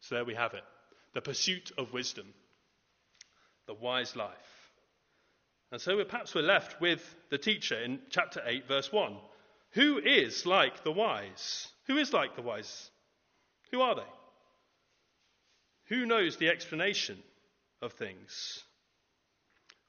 So 0.00 0.14
there 0.14 0.24
we 0.24 0.34
have 0.34 0.54
it 0.54 0.64
the 1.14 1.20
pursuit 1.20 1.72
of 1.76 1.92
wisdom, 1.92 2.26
the 3.66 3.74
wise 3.74 4.14
life. 4.14 4.70
And 5.72 5.80
so 5.80 5.96
we're, 5.96 6.04
perhaps 6.04 6.34
we're 6.34 6.42
left 6.42 6.80
with 6.80 7.02
the 7.30 7.38
teacher 7.38 7.78
in 7.82 7.98
chapter 8.10 8.40
8, 8.44 8.68
verse 8.68 8.92
1. 8.92 9.16
Who 9.72 9.98
is 9.98 10.46
like 10.46 10.84
the 10.84 10.92
wise? 10.92 11.68
Who 11.86 11.96
is 11.96 12.12
like 12.12 12.36
the 12.36 12.42
wise? 12.42 12.90
Who 13.72 13.80
are 13.80 13.96
they? 13.96 14.02
Who 15.88 16.06
knows 16.06 16.36
the 16.36 16.50
explanation 16.50 17.18
of 17.82 17.94
things? 17.94 18.62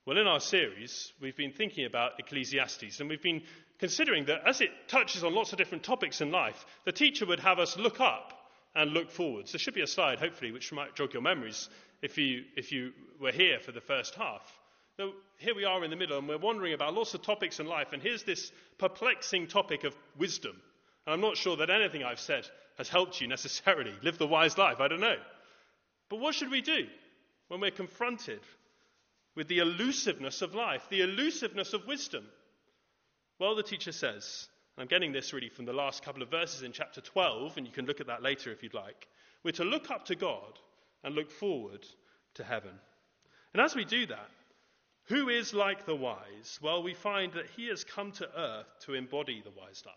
Well, 0.10 0.18
in 0.18 0.26
our 0.26 0.40
series, 0.40 1.14
we've 1.22 1.36
been 1.36 1.52
thinking 1.52 1.86
about 1.86 2.14
Ecclesiastes, 2.18 3.00
and 3.00 3.08
we've 3.08 3.22
been 3.22 3.44
considering 3.78 4.26
that 4.26 4.42
as 4.44 4.60
it 4.60 4.72
touches 4.88 5.24
on 5.24 5.36
lots 5.36 5.52
of 5.52 5.60
different 5.60 5.84
topics 5.84 6.20
in 6.20 6.32
life, 6.32 6.66
the 6.84 6.92
teacher 6.92 7.28
would 7.28 7.42
have 7.42 7.60
us 7.60 7.78
look 7.78 8.02
up 8.02 8.34
and 8.74 8.90
look 8.90 9.12
forwards. 9.12 9.52
There 9.52 9.60
should 9.60 9.76
be 9.76 9.84
a 9.84 9.88
slide, 9.88 10.18
hopefully, 10.18 10.52
which 10.52 10.74
might 10.74 10.96
jog 10.96 11.14
your 11.14 11.22
memories 11.22 11.70
if 12.02 12.18
you, 12.18 12.46
if 12.56 12.72
you 12.72 12.92
were 13.22 13.32
here 13.32 13.60
for 13.60 13.72
the 13.72 13.82
first 13.82 14.16
half. 14.16 14.42
So 14.98 15.12
here 15.38 15.54
we 15.54 15.66
are 15.66 15.84
in 15.84 15.92
the 15.92 15.96
middle, 15.96 16.18
and 16.18 16.28
we're 16.28 16.40
wondering 16.40 16.74
about 16.74 16.96
lots 16.96 17.14
of 17.14 17.22
topics 17.22 17.60
in 17.60 17.68
life, 17.68 17.94
and 17.94 18.02
here's 18.02 18.24
this 18.24 18.52
perplexing 18.80 19.46
topic 19.46 19.84
of 19.84 19.96
wisdom. 20.18 20.60
And 21.06 21.14
I'm 21.14 21.22
not 21.22 21.38
sure 21.38 21.58
that 21.58 21.70
anything 21.70 22.04
I've 22.04 22.20
said 22.20 22.48
has 22.80 22.90
helped 22.90 23.22
you 23.22 23.28
necessarily 23.28 23.94
live 24.02 24.18
the 24.18 24.26
wise 24.26 24.58
life. 24.58 24.80
I 24.80 24.88
don't 24.88 25.02
know. 25.02 25.18
But 26.10 26.20
what 26.20 26.34
should 26.34 26.50
we 26.50 26.62
do 26.62 26.88
when 27.48 27.62
we're 27.62 27.70
confronted 27.70 28.40
with 29.36 29.48
the 29.48 29.60
elusiveness 29.60 30.42
of 30.42 30.56
life, 30.56 30.88
the 30.90 31.02
elusiveness 31.02 31.74
of 31.74 31.88
wisdom? 31.88 32.26
Well, 33.40 33.56
the 33.56 33.64
teacher 33.64 33.92
says, 33.92 34.48
and 34.76 34.84
I'm 34.84 34.88
getting 34.88 35.12
this 35.12 35.34
really 35.34 35.50
from 35.50 35.66
the 35.66 35.74
last 35.74 36.04
couple 36.04 36.22
of 36.22 36.32
verses 36.32 36.64
in 36.64 36.72
chapter 36.72 37.02
12, 37.02 37.58
and 37.58 37.66
you 37.66 37.72
can 37.72 37.86
look 37.86 38.02
at 38.02 38.08
that 38.08 38.24
later 38.24 38.52
if 38.52 38.64
you'd 38.64 38.74
like. 38.74 39.08
We're 39.44 39.52
to 39.52 39.64
look 39.64 39.90
up 39.90 40.06
to 40.06 40.16
God 40.16 40.60
and 41.04 41.16
look 41.16 41.32
forward 41.32 41.86
to 42.36 42.44
heaven. 42.44 42.74
And 43.54 43.62
as 43.62 43.76
we 43.76 43.86
do 43.86 44.06
that, 44.08 44.30
who 45.06 45.30
is 45.30 45.54
like 45.54 45.86
the 45.86 45.96
wise? 45.96 46.60
Well, 46.62 46.84
we 46.84 46.94
find 46.94 47.34
that 47.34 47.48
he 47.56 47.68
has 47.70 47.84
come 47.84 48.12
to 48.14 48.40
earth 48.40 48.68
to 48.86 48.94
embody 48.94 49.42
the 49.42 49.52
wise 49.52 49.84
life 49.86 49.96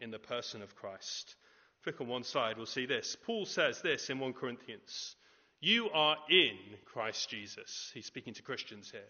in 0.00 0.10
the 0.10 0.18
person 0.18 0.62
of 0.62 0.74
Christ. 0.74 1.36
Click 1.84 2.00
on 2.00 2.08
one 2.08 2.24
side, 2.24 2.56
we'll 2.56 2.66
see 2.66 2.86
this. 2.86 3.16
Paul 3.24 3.46
says 3.46 3.80
this 3.82 4.10
in 4.10 4.18
1 4.18 4.32
Corinthians 4.32 5.14
You 5.60 5.90
are 5.90 6.16
in 6.28 6.56
Christ 6.84 7.30
Jesus. 7.30 7.90
He's 7.94 8.06
speaking 8.06 8.34
to 8.34 8.42
Christians 8.42 8.90
here, 8.90 9.00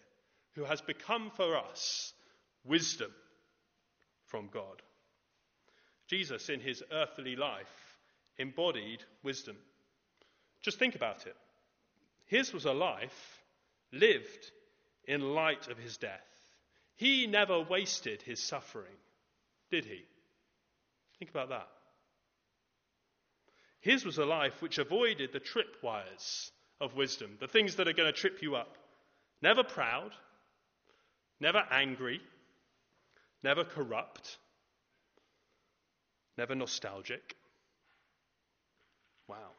who 0.55 0.63
has 0.63 0.81
become 0.81 1.29
for 1.35 1.57
us 1.57 2.13
wisdom 2.63 3.11
from 4.25 4.49
God. 4.51 4.81
Jesus, 6.07 6.49
in 6.49 6.59
his 6.59 6.83
earthly 6.91 7.35
life, 7.35 7.97
embodied 8.37 9.03
wisdom. 9.23 9.57
Just 10.61 10.79
think 10.79 10.95
about 10.95 11.27
it. 11.27 11.35
His 12.25 12.53
was 12.53 12.65
a 12.65 12.73
life 12.73 13.43
lived 13.91 14.51
in 15.05 15.21
light 15.21 15.67
of 15.69 15.77
his 15.77 15.97
death. 15.97 16.55
He 16.95 17.27
never 17.27 17.61
wasted 17.61 18.21
his 18.21 18.41
suffering, 18.41 18.97
did 19.69 19.85
he? 19.85 20.03
Think 21.19 21.31
about 21.31 21.49
that. 21.49 21.67
His 23.81 24.05
was 24.05 24.17
a 24.17 24.25
life 24.25 24.61
which 24.61 24.77
avoided 24.77 25.31
the 25.31 25.39
tripwires 25.39 26.51
of 26.81 26.95
wisdom, 26.95 27.37
the 27.39 27.47
things 27.47 27.75
that 27.75 27.87
are 27.87 27.93
going 27.93 28.11
to 28.11 28.19
trip 28.19 28.41
you 28.41 28.55
up. 28.55 28.77
Never 29.41 29.63
proud, 29.63 30.11
never 31.39 31.63
angry, 31.71 32.21
never 33.43 33.63
corrupt, 33.63 34.37
never 36.37 36.55
nostalgic. 36.55 37.35
Wow, 39.27 39.51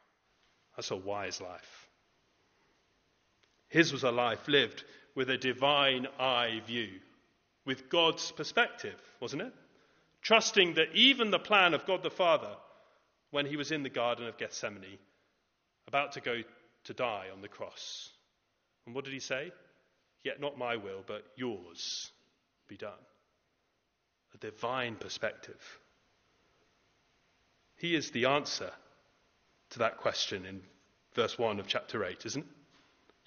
that's 0.75 0.91
a 0.91 0.95
wise 0.95 1.39
life. 1.41 1.87
His 3.69 3.93
was 3.93 4.03
a 4.03 4.11
life 4.11 4.47
lived 4.47 4.83
with 5.15 5.29
a 5.29 5.37
divine 5.37 6.07
eye 6.19 6.61
view, 6.65 6.89
with 7.65 7.89
God's 7.89 8.31
perspective, 8.31 8.99
wasn't 9.19 9.43
it? 9.43 9.53
Trusting 10.21 10.73
that 10.73 10.93
even 10.95 11.31
the 11.31 11.39
plan 11.39 11.73
of 11.73 11.85
God 11.85 12.03
the 12.03 12.09
Father, 12.09 12.55
when 13.31 13.45
he 13.45 13.57
was 13.57 13.71
in 13.71 13.83
the 13.83 13.89
Garden 13.89 14.27
of 14.27 14.37
Gethsemane, 14.37 14.97
about 15.87 16.13
to 16.13 16.21
go 16.21 16.41
to 16.85 16.93
die 16.93 17.27
on 17.33 17.41
the 17.41 17.47
cross. 17.47 18.09
And 18.85 18.95
what 18.95 19.05
did 19.05 19.13
he 19.13 19.19
say? 19.19 19.51
Yet 20.23 20.41
not 20.41 20.57
my 20.57 20.75
will, 20.75 21.03
but 21.05 21.23
yours 21.35 22.11
be 22.67 22.77
done. 22.77 22.91
A 24.33 24.37
divine 24.37 24.95
perspective. 24.95 25.79
He 27.77 27.95
is 27.95 28.11
the 28.11 28.25
answer 28.25 28.71
to 29.71 29.79
that 29.79 29.97
question 29.97 30.45
in 30.45 30.61
verse 31.15 31.37
1 31.37 31.59
of 31.59 31.67
chapter 31.67 32.03
8, 32.03 32.25
isn't 32.25 32.41
it? 32.41 32.47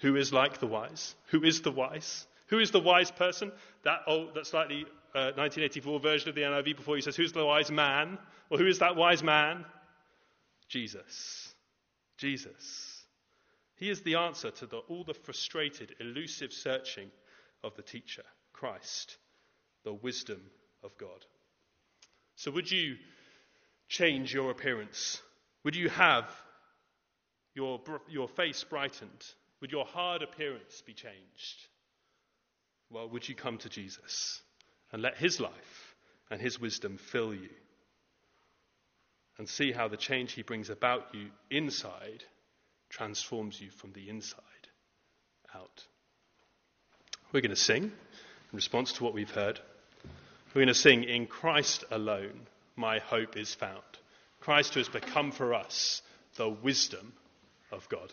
Who 0.02 0.16
is 0.16 0.32
like 0.32 0.58
the 0.58 0.66
wise? 0.66 1.14
Who 1.26 1.44
is 1.44 1.62
the 1.62 1.70
wise? 1.70 2.26
Who 2.48 2.58
is 2.58 2.70
the 2.70 2.80
wise 2.80 3.10
person? 3.10 3.52
That, 3.84 4.00
old, 4.06 4.34
that 4.34 4.46
slightly 4.46 4.84
uh, 5.14 5.32
1984 5.36 6.00
version 6.00 6.28
of 6.28 6.34
the 6.34 6.42
NIV 6.42 6.76
before 6.76 6.96
he 6.96 7.02
says, 7.02 7.16
Who's 7.16 7.32
the 7.32 7.46
wise 7.46 7.70
man? 7.70 8.18
Or 8.50 8.58
who 8.58 8.66
is 8.66 8.80
that 8.80 8.96
wise 8.96 9.22
man? 9.22 9.64
Jesus. 10.72 11.54
Jesus. 12.16 13.04
He 13.76 13.90
is 13.90 14.00
the 14.00 14.14
answer 14.14 14.50
to 14.52 14.66
the, 14.66 14.78
all 14.88 15.04
the 15.04 15.12
frustrated, 15.12 15.94
elusive 16.00 16.50
searching 16.50 17.10
of 17.62 17.76
the 17.76 17.82
teacher, 17.82 18.22
Christ, 18.54 19.18
the 19.84 19.92
wisdom 19.92 20.40
of 20.82 20.96
God. 20.96 21.26
So, 22.36 22.50
would 22.52 22.70
you 22.70 22.96
change 23.88 24.32
your 24.32 24.50
appearance? 24.50 25.20
Would 25.64 25.76
you 25.76 25.90
have 25.90 26.24
your, 27.54 27.78
your 28.08 28.28
face 28.28 28.64
brightened? 28.64 29.26
Would 29.60 29.72
your 29.72 29.84
hard 29.84 30.22
appearance 30.22 30.82
be 30.86 30.94
changed? 30.94 31.68
Well, 32.88 33.10
would 33.10 33.28
you 33.28 33.34
come 33.34 33.58
to 33.58 33.68
Jesus 33.68 34.40
and 34.90 35.02
let 35.02 35.18
his 35.18 35.38
life 35.38 35.96
and 36.30 36.40
his 36.40 36.58
wisdom 36.58 36.96
fill 36.96 37.34
you? 37.34 37.50
And 39.38 39.48
see 39.48 39.72
how 39.72 39.88
the 39.88 39.96
change 39.96 40.32
he 40.32 40.42
brings 40.42 40.70
about 40.70 41.14
you 41.14 41.28
inside 41.50 42.24
transforms 42.90 43.60
you 43.60 43.70
from 43.70 43.92
the 43.92 44.08
inside 44.08 44.40
out. 45.54 45.84
We're 47.32 47.40
going 47.40 47.50
to 47.50 47.56
sing 47.56 47.84
in 47.84 47.90
response 48.52 48.92
to 48.94 49.04
what 49.04 49.14
we've 49.14 49.30
heard. 49.30 49.58
We're 50.54 50.60
going 50.60 50.68
to 50.68 50.74
sing, 50.74 51.04
In 51.04 51.26
Christ 51.26 51.84
alone, 51.90 52.46
my 52.76 52.98
hope 52.98 53.36
is 53.36 53.54
found. 53.54 53.80
Christ 54.40 54.74
who 54.74 54.80
has 54.80 54.88
become 54.88 55.32
for 55.32 55.54
us 55.54 56.02
the 56.36 56.48
wisdom 56.48 57.14
of 57.70 57.88
God. 57.88 58.12